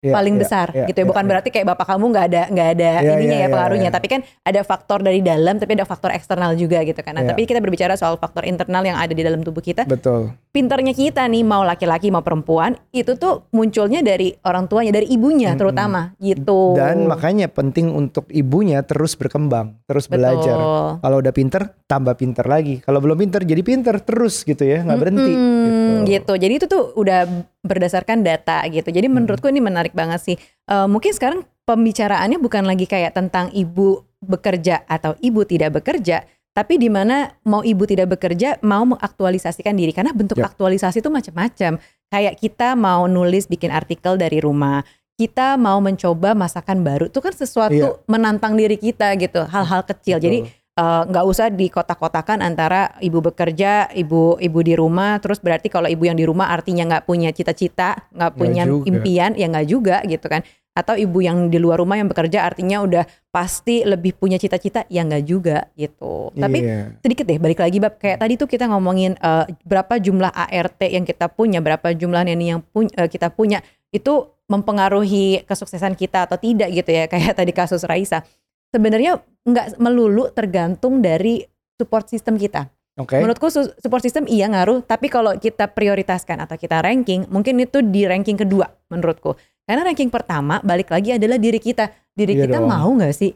Iya, 0.00 0.16
paling 0.16 0.32
iya, 0.32 0.40
besar 0.40 0.66
iya, 0.72 0.88
gitu 0.88 0.96
ya. 0.96 1.04
iya, 1.04 1.10
Bukan 1.12 1.24
iya. 1.24 1.28
berarti 1.28 1.48
kayak 1.52 1.66
bapak 1.76 1.86
kamu 1.92 2.04
nggak 2.08 2.26
ada 2.32 2.42
nggak 2.48 2.68
ada 2.72 2.90
Iya, 2.90 3.10
ininya 3.12 3.20
iya, 3.20 3.28
ya 3.28 3.36
iya, 3.36 3.48
pengaruhnya. 3.52 3.90
iya. 3.92 3.96
Tapi 4.00 4.06
kan 4.08 4.20
ada 4.24 4.60
faktor 4.64 4.98
dari 5.04 5.20
dalam, 5.20 5.54
tapi 5.60 5.72
ada 5.76 5.84
faktor 5.84 6.10
eksternal 6.10 6.56
juga 6.56 6.80
gitu 6.80 6.96
kan. 7.04 7.12
Nah, 7.12 7.22
Iya. 7.22 7.36
tapi 7.36 7.44
kita 7.44 7.60
berbicara 7.60 8.00
soal 8.00 8.16
faktor 8.16 8.48
internal 8.48 8.80
yang 8.80 8.96
ada 8.96 9.12
di 9.12 9.20
dalam 9.20 9.44
tubuh 9.44 9.60
kita. 9.60 9.84
Betul. 9.84 10.32
Pinternya 10.50 10.96
kita 10.96 11.28
nih 11.28 11.44
mau 11.44 11.60
laki-laki 11.60 12.08
mau 12.08 12.24
perempuan 12.24 12.80
itu 12.90 13.12
tuh 13.14 13.44
munculnya 13.52 14.00
dari 14.00 14.32
orang 14.40 14.66
tuanya, 14.66 14.88
dari 14.90 15.04
ibunya 15.06 15.52
Mm-mm. 15.52 15.60
terutama 15.60 16.00
gitu. 16.16 16.72
Dan 16.72 17.04
makanya 17.04 17.52
penting 17.52 17.92
untuk 17.92 18.24
ibunya 18.32 18.80
terus 18.80 19.12
berkembang, 19.14 19.76
terus 19.84 20.08
Betul. 20.08 20.16
belajar. 20.16 20.56
Kalau 20.96 21.16
udah 21.20 21.32
pinter, 21.36 21.76
tambah 21.84 22.16
pinter 22.16 22.48
lagi. 22.48 22.80
Kalau 22.80 23.04
belum 23.04 23.20
pinter, 23.20 23.44
jadi 23.44 23.60
pinter 23.60 24.00
terus 24.00 24.48
gitu 24.48 24.64
ya, 24.64 24.80
nggak 24.80 24.96
berhenti. 24.96 25.32
Mm-mm, 25.36 26.08
gitu. 26.08 26.32
Jadi 26.34 26.52
itu 26.56 26.64
tuh 26.64 26.96
udah 26.96 27.28
berdasarkan 27.60 28.24
data 28.24 28.64
gitu. 28.68 28.88
Jadi 28.88 29.06
menurutku 29.06 29.48
ini 29.48 29.60
menarik 29.60 29.92
banget 29.92 30.20
sih. 30.20 30.36
Eh, 30.66 30.86
mungkin 30.88 31.12
sekarang 31.12 31.44
pembicaraannya 31.68 32.40
bukan 32.40 32.64
lagi 32.66 32.88
kayak 32.88 33.14
tentang 33.14 33.52
ibu 33.52 34.02
bekerja 34.20 34.84
atau 34.84 35.16
ibu 35.20 35.44
tidak 35.44 35.80
bekerja, 35.80 36.24
tapi 36.52 36.76
di 36.76 36.92
mana 36.92 37.30
mau 37.46 37.64
ibu 37.64 37.84
tidak 37.88 38.18
bekerja 38.18 38.60
mau 38.60 38.84
mengaktualisasikan 38.84 39.72
diri 39.72 39.92
karena 39.94 40.12
bentuk 40.12 40.40
Ya. 40.40 40.48
aktualisasi 40.50 41.00
itu 41.00 41.08
macam-macam. 41.08 41.80
Kayak 42.10 42.34
kita 42.42 42.74
mau 42.74 43.06
nulis 43.06 43.46
bikin 43.46 43.70
artikel 43.70 44.18
dari 44.18 44.42
rumah, 44.42 44.82
kita 45.14 45.54
mau 45.60 45.78
mencoba 45.78 46.34
masakan 46.34 46.82
baru, 46.82 47.06
itu 47.06 47.20
kan 47.22 47.32
sesuatu 47.32 47.76
Iya. 47.76 48.02
menantang 48.10 48.58
diri 48.58 48.80
kita 48.80 49.14
gitu, 49.20 49.46
hal-hal 49.46 49.84
kecil. 49.86 50.18
Jadi 50.18 50.38
Betul. 50.42 50.50
eh, 50.50 50.59
nggak 50.80 51.24
usah 51.26 51.50
dikotak-kotakan 51.50 52.40
antara 52.40 52.94
ibu 52.98 53.20
bekerja, 53.20 53.90
ibu 53.92 54.38
ibu 54.38 54.58
di 54.62 54.74
rumah, 54.74 55.18
terus 55.18 55.38
berarti 55.38 55.68
kalau 55.68 55.86
ibu 55.86 56.06
yang 56.06 56.16
di 56.16 56.24
rumah 56.24 56.48
artinya 56.48 56.86
nggak 56.86 57.04
punya 57.04 57.30
cita-cita, 57.30 58.08
nggak 58.14 58.32
punya 58.34 58.62
juga. 58.64 58.86
impian, 58.88 59.30
ya 59.34 59.46
nggak 59.50 59.66
juga 59.66 60.00
gitu 60.06 60.26
kan. 60.26 60.40
Atau 60.70 60.94
ibu 60.94 61.18
yang 61.18 61.50
di 61.50 61.58
luar 61.58 61.82
rumah 61.82 61.98
yang 61.98 62.06
bekerja 62.06 62.46
artinya 62.46 62.80
udah 62.80 63.04
pasti 63.28 63.82
lebih 63.82 64.14
punya 64.14 64.38
cita-cita, 64.38 64.86
ya 64.86 65.02
nggak 65.02 65.24
juga 65.26 65.66
gitu. 65.74 66.30
Tapi 66.32 66.58
Iya. 66.62 66.94
sedikit 67.02 67.26
deh 67.26 67.38
balik 67.42 67.58
lagi 67.58 67.78
bab 67.82 67.98
kayak 67.98 68.22
tadi 68.22 68.38
tuh 68.38 68.46
kita 68.46 68.70
ngomongin 68.70 69.18
eh, 69.18 69.44
berapa 69.66 69.98
jumlah 69.98 70.30
ART 70.30 70.80
yang 70.86 71.02
kita 71.02 71.26
punya, 71.28 71.58
berapa 71.58 71.90
jumlah 71.92 72.22
neni 72.24 72.54
yang 72.54 72.62
pun- 72.62 72.88
eh, 72.94 73.10
kita 73.10 73.28
punya 73.34 73.60
itu 73.90 74.30
mempengaruhi 74.46 75.42
kesuksesan 75.46 75.94
kita 75.94 76.26
atau 76.26 76.38
tidak 76.38 76.70
gitu 76.74 76.90
ya 76.90 77.04
kayak 77.12 77.34
tadi 77.38 77.50
kasus 77.50 77.82
Raisa. 77.82 78.22
Sebenarnya 78.70 79.18
nggak 79.42 79.78
melulu 79.78 80.30
tergantung 80.30 81.02
dari 81.02 81.42
support 81.74 82.06
system 82.06 82.38
kita. 82.38 82.70
Oke. 82.98 83.16
Menurutku 83.18 83.48
su- 83.48 83.72
support 83.80 84.04
system 84.04 84.28
iya 84.28 84.46
ngaruh, 84.46 84.84
tapi 84.84 85.08
kalau 85.08 85.32
kita 85.34 85.70
prioritaskan 85.70 86.44
atau 86.44 86.54
kita 86.54 86.84
ranking, 86.84 87.24
mungkin 87.32 87.56
itu 87.58 87.80
di 87.80 88.04
ranking 88.04 88.36
kedua 88.36 88.68
menurutku. 88.92 89.34
Karena 89.64 89.86
ranking 89.86 90.10
pertama 90.10 90.58
balik 90.60 90.90
lagi 90.90 91.14
adalah 91.14 91.38
diri 91.38 91.56
kita. 91.56 91.88
Diri 92.12 92.34
Iya 92.36 92.50
kita 92.50 92.58
dong. 92.60 92.68
mau 92.68 92.90
nggak 92.90 93.14
sih 93.14 93.32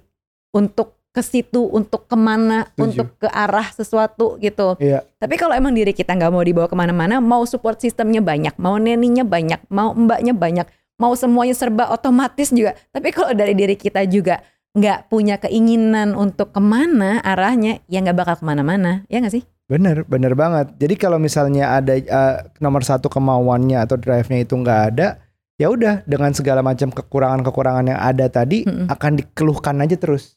untuk 0.52 0.98
ke 1.14 1.22
situ, 1.22 1.70
untuk 1.70 2.10
ke 2.10 2.18
mana, 2.18 2.66
Setuju. 2.74 2.82
untuk 2.82 3.08
ke 3.22 3.28
arah 3.30 3.70
sesuatu 3.70 4.34
gitu. 4.42 4.74
Iya. 4.82 5.06
Tapi 5.16 5.38
kalau 5.38 5.54
emang 5.54 5.70
diri 5.70 5.94
kita 5.94 6.10
nggak 6.10 6.30
mau 6.34 6.42
dibawa 6.42 6.66
ke 6.66 6.74
mana-mana, 6.74 7.22
mau 7.22 7.46
support 7.46 7.78
sistemnya 7.78 8.18
banyak, 8.18 8.58
mau 8.58 8.74
neninya 8.76 9.22
banyak, 9.22 9.62
mau 9.70 9.94
mbaknya 9.94 10.34
banyak, 10.34 10.66
mau 10.98 11.14
semuanya 11.14 11.54
serba 11.54 11.86
otomatis 11.94 12.50
juga. 12.50 12.74
Tapi 12.90 13.14
kalau 13.14 13.30
dari 13.30 13.54
diri 13.54 13.78
kita 13.78 14.02
juga 14.10 14.42
nggak 14.74 15.06
punya 15.06 15.38
keinginan 15.38 16.18
untuk 16.18 16.50
ke 16.50 16.58
mana 16.58 17.22
arahnya, 17.22 17.78
ya 17.86 18.02
nggak 18.02 18.18
bakal 18.18 18.34
ke 18.42 18.44
mana-mana, 18.44 19.06
ya 19.06 19.22
nggak 19.22 19.34
sih? 19.38 19.44
Bener, 19.70 20.04
bener 20.04 20.34
banget. 20.36 20.74
Jadi 20.76 20.94
kalau 20.98 21.16
misalnya 21.16 21.78
ada 21.78 21.94
eh, 21.96 22.36
nomor 22.58 22.84
satu 22.84 23.08
kemauannya 23.08 23.80
atau 23.80 23.96
drive-nya 23.96 24.44
itu 24.44 24.58
nggak 24.58 24.80
ada, 24.92 25.22
ya 25.56 25.70
udah 25.70 26.02
dengan 26.04 26.34
segala 26.34 26.60
macam 26.60 26.90
kekurangan-kekurangan 26.90 27.94
yang 27.94 28.00
ada 28.02 28.26
tadi 28.26 28.66
Mm-mm. 28.66 28.90
akan 28.90 29.12
dikeluhkan 29.22 29.78
aja 29.78 29.96
terus. 29.96 30.34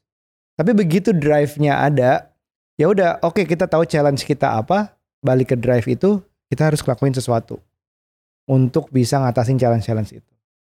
Tapi 0.54 0.72
begitu 0.78 1.12
drive-nya 1.12 1.82
ada, 1.82 2.30
ya 2.78 2.88
udah 2.88 3.20
oke 3.26 3.42
kita 3.44 3.66
tahu 3.66 3.90
challenge 3.90 4.22
kita 4.22 4.58
apa, 4.58 4.96
balik 5.20 5.54
ke 5.54 5.58
drive 5.58 5.86
itu 5.90 6.22
kita 6.48 6.70
harus 6.70 6.80
ngelakuin 6.86 7.18
sesuatu 7.18 7.58
untuk 8.48 8.88
bisa 8.94 9.20
ngatasin 9.20 9.60
challenge-challenge 9.60 10.24
itu. 10.24 10.32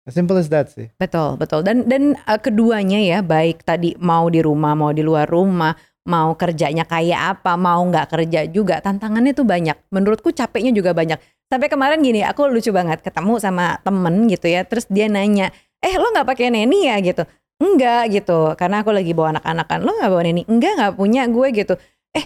As 0.10 0.18
simple 0.18 0.42
as 0.42 0.50
that 0.50 0.74
sih. 0.74 0.90
Betul, 0.98 1.38
betul. 1.38 1.62
Dan 1.62 1.86
dan 1.86 2.18
uh, 2.26 2.42
keduanya 2.42 2.98
ya, 2.98 3.22
baik 3.22 3.62
tadi 3.62 3.94
mau 4.02 4.26
di 4.26 4.42
rumah, 4.42 4.74
mau 4.74 4.90
di 4.90 5.06
luar 5.06 5.30
rumah, 5.30 5.78
mau 6.10 6.34
kerjanya 6.34 6.90
kayak 6.90 7.38
apa, 7.38 7.54
mau 7.54 7.86
nggak 7.86 8.10
kerja 8.10 8.50
juga, 8.50 8.82
tantangannya 8.82 9.38
tuh 9.38 9.46
banyak. 9.46 9.78
Menurutku 9.94 10.34
capeknya 10.34 10.74
juga 10.74 10.98
banyak. 10.98 11.22
Sampai 11.46 11.70
kemarin 11.70 12.02
gini, 12.02 12.26
aku 12.26 12.50
lucu 12.50 12.74
banget 12.74 13.06
ketemu 13.06 13.38
sama 13.38 13.78
temen 13.86 14.26
gitu 14.26 14.50
ya, 14.50 14.66
terus 14.66 14.90
dia 14.90 15.06
nanya, 15.06 15.54
eh 15.82 15.94
lo 15.98 16.10
nggak 16.10 16.26
pakai 16.26 16.50
neni 16.50 16.90
ya 16.90 16.98
gitu? 17.02 17.22
Enggak 17.62 18.10
gitu, 18.10 18.56
karena 18.58 18.82
aku 18.82 18.90
lagi 18.90 19.14
bawa 19.14 19.38
anak-anakan. 19.38 19.78
Lo 19.86 19.92
nggak 19.98 20.10
bawa 20.10 20.24
neni? 20.26 20.42
Enggak, 20.50 20.74
nggak 20.78 20.94
punya 20.98 21.30
gue 21.30 21.48
gitu. 21.54 21.74
Eh, 22.18 22.26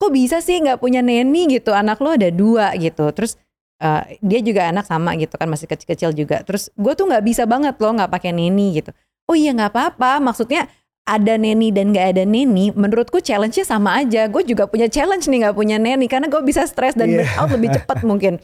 kok 0.00 0.10
bisa 0.14 0.40
sih 0.40 0.60
nggak 0.64 0.80
punya 0.80 1.04
neni 1.04 1.48
gitu? 1.52 1.76
Anak 1.76 2.00
lo 2.00 2.16
ada 2.16 2.32
dua 2.32 2.72
gitu. 2.80 3.10
Terus 3.12 3.36
eh, 3.78 4.18
dia 4.20 4.40
juga 4.42 4.68
anak 4.70 4.84
sama 4.86 5.14
gitu 5.16 5.34
kan 5.38 5.46
masih 5.50 5.66
kecil-kecil 5.70 6.10
juga. 6.14 6.42
Terus 6.42 6.70
gue 6.74 6.92
tuh 6.94 7.06
nggak 7.08 7.24
bisa 7.24 7.42
banget 7.46 7.78
loh 7.78 7.94
nggak 7.94 8.10
pakai 8.10 8.30
neni 8.34 8.78
gitu. 8.78 8.90
Oh 9.26 9.36
iya 9.36 9.54
nggak 9.54 9.70
apa-apa. 9.74 10.18
Maksudnya 10.22 10.66
ada 11.08 11.34
neni 11.40 11.72
dan 11.72 11.90
nggak 11.94 12.06
ada 12.16 12.22
neni. 12.28 12.68
Menurutku 12.74 13.22
challenge-nya 13.24 13.64
sama 13.64 13.96
aja. 14.02 14.28
Gue 14.28 14.44
juga 14.44 14.68
punya 14.68 14.86
challenge 14.92 15.24
nih 15.26 15.48
nggak 15.48 15.56
punya 15.56 15.76
neni 15.80 16.04
karena 16.04 16.28
gue 16.28 16.40
bisa 16.44 16.68
stres 16.68 16.92
dan 16.98 17.08
Iya. 17.08 17.24
burnout 17.24 17.50
lebih 17.56 17.68
cepat 17.80 17.98
mungkin. 18.04 18.34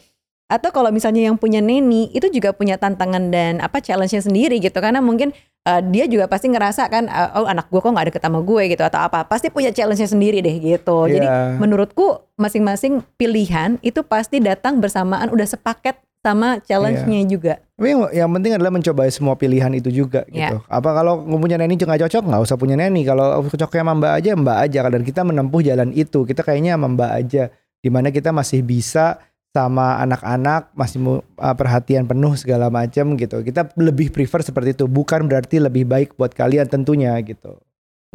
Atau 0.45 0.69
kalau 0.69 0.93
misalnya 0.93 1.25
yang 1.25 1.37
punya 1.41 1.57
neni 1.57 2.13
itu 2.13 2.29
juga 2.29 2.53
punya 2.53 2.77
tantangan 2.77 3.33
dan 3.33 3.53
apa 3.61 3.81
challenge-nya 3.81 4.21
sendiri 4.21 4.61
gitu 4.61 4.77
karena 4.77 5.01
mungkin 5.01 5.33
eh, 5.65 5.81
dia 5.89 6.05
juga 6.05 6.29
pasti 6.29 6.47
ngerasa 6.47 6.85
kan 6.87 7.09
eh, 7.09 7.29
oh 7.35 7.49
anak 7.49 7.67
gue 7.73 7.81
kok 7.81 7.89
nggak 7.89 8.07
deket 8.13 8.21
sama 8.21 8.39
gue 8.45 8.63
gitu 8.69 8.83
atau 8.85 9.01
apa 9.01 9.25
pasti 9.25 9.49
punya 9.49 9.73
challenge-nya 9.73 10.07
sendiri 10.07 10.39
deh 10.39 10.55
gitu. 10.61 11.09
Jadi 11.09 11.25
Iya. 11.25 11.57
menurutku 11.57 12.21
masing-masing 12.37 13.01
pilihan 13.17 13.81
itu 13.81 14.05
pasti 14.05 14.37
datang 14.39 14.77
bersamaan 14.77 15.33
udah 15.33 15.47
sepaket 15.49 15.97
sama 16.25 16.57
challenge-nya 16.65 17.21
juga. 17.29 17.53
Tapi 17.77 17.87
yang, 17.93 18.01
yang 18.09 18.29
penting 18.33 18.57
adalah 18.57 18.73
mencoba 18.73 19.05
semua 19.13 19.37
pilihan 19.37 19.69
itu 19.77 19.93
juga 19.93 20.25
gitu. 20.25 20.57
Iya. 20.57 20.65
Apa 20.65 20.89
kalau 20.97 21.21
nggak 21.21 21.41
punya 21.41 21.57
neni 21.61 21.77
nggak 21.77 22.01
cocok 22.09 22.23
nggak 22.25 22.41
usah 22.41 22.57
punya 22.57 22.73
neni. 22.73 23.05
Kalau 23.05 23.45
cocoknya 23.45 23.81
sama 23.85 23.93
mbak 23.93 24.11
aja 24.17 24.29
mbak 24.33 24.57
aja. 24.65 24.79
Dan 24.89 25.01
kita 25.05 25.21
menempuh 25.21 25.61
jalan 25.61 25.93
itu. 25.93 26.25
Kita 26.25 26.41
kayaknya 26.41 26.81
sama 26.81 26.87
mbak 26.97 27.11
aja. 27.13 27.43
Di 27.77 27.93
mana 27.93 28.09
kita 28.09 28.33
masih 28.33 28.65
bisa 28.65 29.21
sama 29.55 29.95
anak-anak 30.03 30.75
masih 30.75 30.99
mu- 30.99 31.23
uh, 31.39 31.55
perhatian 31.55 32.03
penuh 32.03 32.35
segala 32.35 32.67
macam 32.67 33.15
gitu. 33.15 33.39
Kita 33.39 33.71
lebih 33.79 34.11
prefer 34.11 34.43
seperti 34.43 34.75
itu. 34.75 34.85
Bukan 34.91 35.31
berarti 35.31 35.63
lebih 35.63 35.87
baik 35.87 36.19
buat 36.19 36.35
kalian 36.35 36.67
tentunya 36.67 37.15
gitu. 37.23 37.55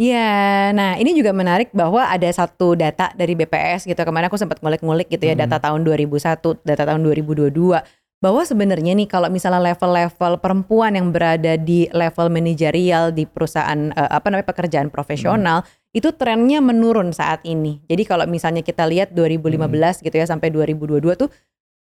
Iya, 0.00 0.72
nah 0.72 0.96
ini 0.96 1.12
juga 1.12 1.32
menarik 1.32 1.76
bahwa 1.76 2.04
ada 2.08 2.24
satu 2.32 2.72
data 2.72 3.12
dari 3.12 3.36
BPS 3.36 3.84
gitu. 3.84 4.00
Kemarin 4.00 4.32
aku 4.32 4.40
sempat 4.40 4.60
ngulik-ngulik 4.60 5.12
gitu 5.12 5.24
ya 5.24 5.36
Hmm. 5.36 5.44
data 5.44 5.56
tahun 5.60 5.84
2001, 5.84 6.56
data 6.64 6.88
tahun 6.88 7.00
2022 7.04 7.84
bahwa 8.20 8.44
sebenarnya 8.44 8.92
nih 8.92 9.08
kalau 9.08 9.32
misalnya 9.32 9.72
level-level 9.72 10.44
perempuan 10.44 10.92
yang 10.92 11.08
berada 11.08 11.56
di 11.56 11.88
level 11.88 12.28
manajerial 12.28 13.16
di 13.16 13.24
perusahaan 13.24 13.92
eh, 13.92 14.10
apa 14.12 14.28
namanya 14.28 14.48
pekerjaan 14.48 14.92
profesional 14.92 15.64
itu 15.90 16.14
trennya 16.14 16.62
menurun 16.62 17.10
saat 17.10 17.42
ini. 17.42 17.82
Jadi 17.90 18.02
kalau 18.06 18.22
misalnya 18.24 18.62
kita 18.62 18.86
lihat 18.86 19.10
2015 19.10 20.06
gitu 20.06 20.14
ya 20.14 20.26
sampai 20.26 20.54
2022 20.54 21.18
tuh 21.18 21.30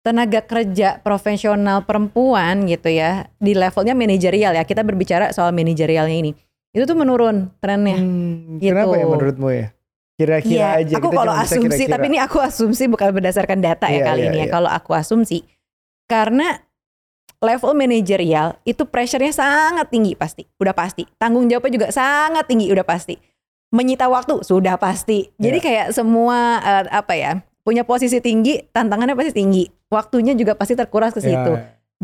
tenaga 0.03 0.43
kerja 0.43 0.99
profesional 0.99 1.87
perempuan 1.87 2.67
gitu 2.67 2.91
ya 2.91 3.31
di 3.39 3.55
levelnya 3.55 3.95
manajerial 3.95 4.51
ya. 4.53 4.63
Kita 4.67 4.83
berbicara 4.83 5.31
soal 5.31 5.55
manajerialnya 5.55 6.17
ini. 6.19 6.31
Itu 6.75 6.83
tuh 6.83 6.97
menurun 6.99 7.53
trennya. 7.63 7.95
Hmm, 7.95 8.59
Gitu. 8.59 8.75
Kenapa 8.75 8.95
ya 8.99 9.05
menurutmu 9.07 9.47
ya? 9.53 9.67
Kira-kira 10.13 10.53
Iya, 10.53 10.69
aja. 10.85 10.93
aku 11.01 11.09
kita 11.09 11.17
kalau 11.17 11.33
asumsi, 11.33 11.65
kira-kira. 11.73 11.93
tapi 11.97 12.05
ini 12.11 12.19
aku 12.21 12.37
asumsi 12.37 12.83
bukan 12.85 13.09
berdasarkan 13.17 13.59
data 13.63 13.87
ya 13.89 13.97
Iya, 13.97 14.05
kali 14.05 14.21
iya, 14.21 14.29
ini 14.29 14.37
ya. 14.37 14.45
iya. 14.45 14.51
Kalau 14.51 14.69
aku 14.69 14.91
asumsi, 14.93 15.41
karena 16.05 16.61
level 17.41 17.73
manajerial 17.73 18.55
itu 18.63 18.85
pressure-nya 18.85 19.33
sangat 19.33 19.89
tinggi 19.89 20.13
pasti, 20.13 20.45
udah 20.61 20.71
pasti. 20.71 21.03
Tanggung 21.17 21.49
jawabnya 21.49 21.71
juga 21.73 21.87
sangat 21.89 22.45
tinggi, 22.45 22.69
udah 22.69 22.85
pasti. 22.85 23.17
Menyita 23.73 24.05
waktu 24.05 24.45
sudah 24.45 24.77
pasti. 24.77 25.33
Jadi 25.35 25.57
Iya. 25.57 25.65
kayak 25.65 25.87
semua 25.91 26.61
eh, 26.61 26.85
apa 26.93 27.13
ya, 27.17 27.31
punya 27.65 27.81
posisi 27.81 28.21
tinggi, 28.21 28.61
tantangannya 28.69 29.17
pasti 29.17 29.33
tinggi. 29.33 29.65
Waktunya 29.89 30.37
juga 30.37 30.53
pasti 30.53 30.77
terkuras 30.77 31.09
ke 31.09 31.19
Ya, 31.19 31.27
situ. 31.27 31.53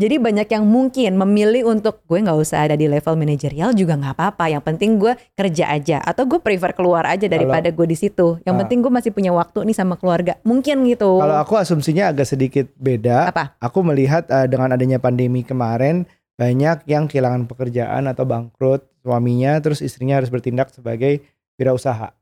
Jadi 0.00 0.16
banyak 0.16 0.48
yang 0.48 0.64
mungkin 0.64 1.12
memilih 1.14 1.68
untuk 1.68 2.00
gue 2.08 2.16
nggak 2.16 2.32
usah 2.34 2.64
ada 2.64 2.72
di 2.72 2.88
level 2.88 3.20
manajerial 3.20 3.76
juga 3.76 4.00
nggak 4.00 4.16
apa-apa. 4.16 4.48
Yang 4.48 4.62
penting 4.64 4.90
gue 4.96 5.12
kerja 5.36 5.68
aja 5.68 6.00
atau 6.00 6.24
gue 6.24 6.40
prefer 6.40 6.72
keluar 6.72 7.04
aja 7.04 7.28
daripada 7.28 7.68
gue 7.68 7.84
di 7.84 7.94
situ. 7.94 8.40
Yang 8.42 8.54
Ah. 8.56 8.60
penting 8.64 8.78
gue 8.80 8.88
masih 8.88 9.12
punya 9.12 9.28
waktu 9.30 9.60
nih 9.60 9.76
sama 9.76 9.94
keluarga. 9.94 10.40
Mungkin 10.40 10.88
gitu. 10.88 11.20
Kalau 11.20 11.36
aku 11.36 11.54
asumsinya 11.54 12.08
agak 12.08 12.24
sedikit 12.24 12.72
beda. 12.80 13.28
Apa? 13.28 13.60
Aku 13.60 13.84
melihat 13.84 14.24
eh, 14.26 14.48
dengan 14.48 14.72
adanya 14.72 14.96
pandemi 14.96 15.44
kemarin 15.44 16.08
banyak 16.34 16.88
yang 16.88 17.04
kehilangan 17.04 17.44
pekerjaan 17.44 18.08
atau 18.08 18.24
bangkrut 18.24 18.88
suaminya, 19.04 19.60
terus 19.60 19.84
istrinya 19.84 20.16
harus 20.16 20.32
bertindak 20.32 20.72
sebagai 20.72 21.20
wirausaha. 21.60 22.16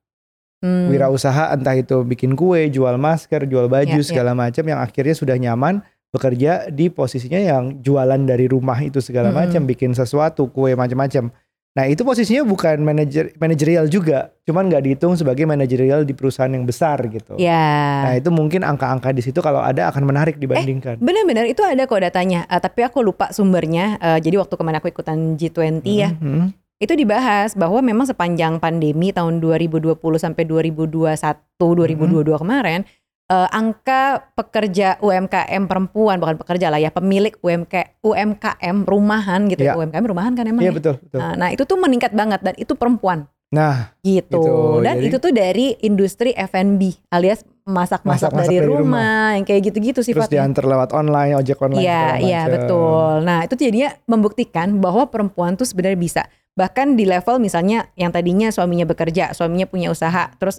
Hmm, 0.59 0.91
Wirausaha 0.91 1.55
entah 1.55 1.71
itu 1.73 2.03
bikin 2.03 2.35
kue, 2.35 2.67
jual 2.67 2.99
masker, 2.99 3.47
jual 3.47 3.71
baju 3.71 3.95
Ya, 3.95 4.03
ya. 4.03 4.03
segala 4.03 4.35
macam 4.35 4.67
yang 4.67 4.83
akhirnya 4.83 5.15
sudah 5.15 5.39
nyaman 5.39 5.87
bekerja 6.11 6.67
di 6.67 6.91
posisinya 6.91 7.39
yang 7.39 7.79
jualan 7.79 8.19
dari 8.27 8.51
rumah 8.51 8.75
itu 8.83 8.99
segala 8.99 9.31
Mm-mm. 9.31 9.39
macam, 9.39 9.63
bikin 9.65 9.95
sesuatu, 9.95 10.51
kue 10.51 10.75
macam-macam. 10.75 11.31
Nah 11.79 11.87
itu 11.87 12.03
posisinya 12.03 12.43
bukan 12.43 12.83
manajer 12.83 13.39
manajerial 13.39 13.87
juga, 13.87 14.35
cuman 14.43 14.67
nggak 14.67 14.83
dihitung 14.83 15.15
sebagai 15.15 15.47
manajerial 15.47 16.03
di 16.03 16.11
perusahaan 16.11 16.51
yang 16.51 16.67
besar 16.67 16.99
gitu. 17.07 17.39
Ya. 17.39 18.03
Nah 18.03 18.19
itu 18.19 18.35
mungkin 18.35 18.67
angka-angka 18.67 19.15
di 19.15 19.23
situ 19.23 19.39
kalau 19.39 19.63
ada 19.63 19.87
akan 19.87 20.03
menarik 20.03 20.43
dibandingkan. 20.43 20.99
Benar-benar 20.99 21.47
itu 21.47 21.63
ada 21.63 21.87
kok 21.87 22.03
datanya. 22.03 22.51
Eh, 22.51 22.59
tapi 22.59 22.83
aku 22.83 22.99
lupa 22.99 23.31
sumbernya. 23.31 23.95
Eh, 24.03 24.19
jadi 24.19 24.43
waktu 24.43 24.59
kemarin 24.59 24.83
aku 24.83 24.91
ikutan 24.91 25.39
G20 25.39 25.87
ya, 25.87 26.11
Mhm. 26.11 26.51
Itu 26.79 26.95
dibahas 26.95 27.59
bahwa 27.59 27.83
memang 27.83 28.07
sepanjang 28.07 28.63
pandemi 28.63 29.11
tahun 29.11 29.43
2020 29.43 29.99
sampai 30.17 30.47
2021 30.47 31.19
2022 31.59 32.39
kemarin 32.39 32.87
eh, 33.27 33.49
angka 33.51 34.31
pekerja 34.33 34.95
UMKM 34.99 35.67
perempuan 35.67 36.17
bukan 36.17 36.39
pekerja 36.39 36.71
lah 36.71 36.79
ya 36.79 36.89
pemilik 36.89 37.35
UMK 37.37 37.99
UMKM 38.01 38.77
rumahan 38.87 39.51
gitu 39.51 39.61
Iya. 39.61 39.75
ya. 39.75 39.79
UMKM 39.79 40.05
rumahan 40.07 40.33
kan 40.33 40.47
emang 40.47 40.63
Iya 40.63 40.71
ya? 40.71 40.77
betul 40.79 40.95
betul. 41.03 41.19
Nah, 41.19 41.35
nah, 41.35 41.49
itu 41.51 41.63
tuh 41.63 41.77
meningkat 41.77 42.15
banget 42.15 42.41
dan 42.41 42.55
itu 42.55 42.73
perempuan 42.73 43.27
Nah 43.49 43.97
gitu. 44.01 44.39
Gitu, 44.39 44.85
dan 44.85 45.01
jadi- 45.01 45.09
itu 45.09 45.17
tuh 45.19 45.33
dari 45.33 45.73
industri 45.81 46.31
F&B 46.33 46.95
alias 47.09 47.43
masak-masak 47.65 48.33
dari, 48.33 48.61
dari 48.61 48.65
rumah, 48.65 49.37
yang 49.37 49.45
kayak 49.45 49.61
gitu-gitu 49.67 50.01
terus 50.01 50.09
sifatnya. 50.09 50.41
diantar 50.41 50.65
lewat 50.65 50.93
online, 50.93 51.33
ojek 51.35 51.57
online. 51.59 51.81
Iya, 51.81 52.05
iya 52.19 52.43
betul. 52.49 53.21
Nah, 53.21 53.45
itu 53.45 53.57
jadinya 53.57 53.93
membuktikan 54.05 54.81
bahwa 54.81 55.05
perempuan 55.05 55.53
tuh 55.53 55.65
sebenarnya 55.65 55.97
bisa. 55.97 56.23
Bahkan 56.59 56.99
di 56.99 57.07
level 57.07 57.39
misalnya 57.39 57.87
yang 57.95 58.11
tadinya 58.11 58.51
suaminya 58.51 58.83
bekerja, 58.83 59.31
suaminya 59.31 59.71
punya 59.71 59.95
usaha, 59.95 60.35
terus 60.43 60.59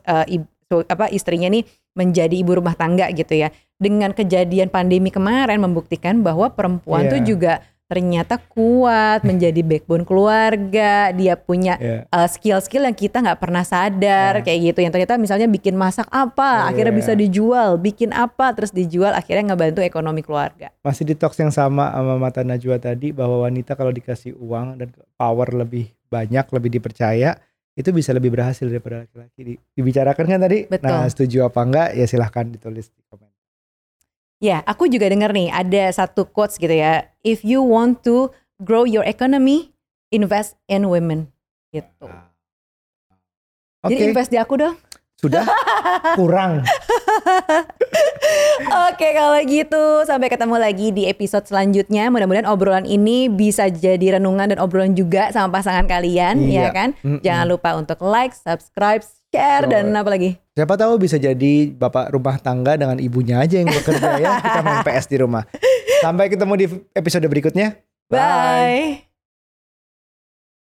su- 0.71 0.85
apa 0.88 1.12
istrinya 1.12 1.51
nih 1.51 1.67
menjadi 1.97 2.39
ibu 2.39 2.55
rumah 2.55 2.77
tangga 2.79 3.12
gitu 3.12 3.35
ya. 3.35 3.51
Dengan 3.75 4.15
kejadian 4.15 4.71
pandemi 4.71 5.12
kemarin 5.12 5.59
membuktikan 5.59 6.23
bahwa 6.23 6.55
perempuan 6.55 7.07
Iya. 7.07 7.12
tuh 7.12 7.21
juga 7.27 7.53
ternyata 7.89 8.38
kuat 8.38 9.25
menjadi 9.25 9.65
backbone 9.65 10.06
keluarga, 10.06 11.10
dia 11.10 11.34
punya 11.34 11.73
Iya. 11.75 12.06
uh, 12.08 12.30
skill-skill 12.30 12.86
yang 12.86 12.93
kita 12.93 13.17
nggak 13.17 13.41
pernah 13.41 13.65
sadar 13.65 14.39
Nah. 14.39 14.43
kayak 14.45 14.60
gitu 14.62 14.80
yang 14.80 14.93
ternyata 14.93 15.17
misalnya 15.17 15.49
bikin 15.49 15.73
masak 15.73 16.06
apa 16.08 16.69
akhirnya 16.69 16.93
Iya. 16.93 16.99
bisa 17.02 17.13
dijual 17.13 17.75
bikin 17.75 18.13
apa 18.13 18.54
terus 18.54 18.69
dijual 18.69 19.10
akhirnya 19.12 19.52
ngebantu 19.52 19.82
ekonomi 19.82 20.21
keluarga 20.21 20.69
Masih 20.80 21.02
di 21.04 21.17
talks 21.17 21.41
yang 21.41 21.49
sama 21.49 21.89
sama 21.89 22.15
Mata 22.15 22.45
Najwa 22.45 22.78
tadi 22.78 23.10
bahwa 23.10 23.41
wanita 23.43 23.73
kalau 23.73 23.89
dikasih 23.89 24.38
uang 24.38 24.78
dan 24.78 24.93
power 25.15 25.49
lebih 25.52 25.89
banyak, 26.08 26.45
lebih 26.49 26.69
dipercaya, 26.71 27.38
itu 27.73 27.89
bisa 27.89 28.12
lebih 28.12 28.30
berhasil 28.30 28.65
daripada 28.65 29.02
laki-laki. 29.02 29.41
Di- 29.45 29.60
Dibicarakan 29.71 30.25
kan 30.28 30.39
tadi? 30.41 30.65
Betul. 30.65 30.86
Nah 30.86 31.06
setuju 31.06 31.38
apa 31.43 31.60
enggak 31.63 31.88
ya 31.93 32.06
silahkan 32.06 32.45
ditulis 32.45 32.89
di 32.89 33.02
komen. 33.04 33.29
Ya 34.39 34.63
aku 34.63 34.88
juga 34.88 35.08
dengar 35.08 35.30
nih 35.30 35.47
ada 35.47 35.91
satu 35.91 36.23
quotes 36.23 36.56
gitu 36.56 36.71
ya 36.71 37.04
if 37.21 37.43
you 37.43 37.60
want 37.60 37.99
to 38.02 38.32
grow 38.58 38.84
your 38.84 39.04
economy 39.04 39.71
invest 40.10 40.56
in 40.65 40.88
women 40.88 41.28
gitu 41.69 42.08
Oke, 43.80 43.95
jadi 43.95 44.12
invest 44.12 44.28
di 44.28 44.36
aku 44.36 44.56
dong 44.56 44.75
sudah 45.15 45.43
kurang. 46.19 46.63
Oke 48.88 49.08
kalau 49.12 49.39
gitu 49.43 49.84
sampai 50.04 50.28
ketemu 50.28 50.56
lagi 50.56 50.88
di 50.91 51.08
episode 51.08 51.43
selanjutnya. 51.43 52.08
Mudah-mudahan 52.08 52.47
obrolan 52.47 52.84
ini 52.84 53.28
bisa 53.28 53.67
jadi 53.67 54.15
renungan 54.15 54.52
dan 54.52 54.60
obrolan 54.60 54.95
juga 54.95 55.32
sama 55.32 55.60
pasangan 55.60 55.88
kalian, 55.88 56.43
ya 56.43 56.67
Iya. 56.67 56.69
kan? 56.71 56.89
Mm-mm. 56.99 57.19
Jangan 57.19 57.45
lupa 57.47 57.75
untuk 57.75 57.99
like, 57.99 58.32
subscribe, 58.32 59.04
share 59.28 59.67
dan 59.67 59.91
apa 59.91 60.08
lagi? 60.08 60.39
Siapa 60.60 60.76
tahu 60.76 61.00
bisa 61.00 61.15
jadi 61.15 61.72
bapak 61.72 62.12
rumah 62.12 62.36
tangga 62.36 62.76
dengan 62.76 63.00
ibunya 63.00 63.39
aja 63.39 63.63
yang 63.63 63.72
bekerja 63.72 64.19
ya. 64.19 64.43
Kita 64.43 64.60
main 64.60 64.84
PS 64.84 65.08
di 65.08 65.15
rumah. 65.24 65.48
Sampai 66.04 66.28
ketemu 66.28 66.54
di 66.60 66.65
episode 66.91 67.24
berikutnya. 67.32 67.80
Bye. 68.12 69.09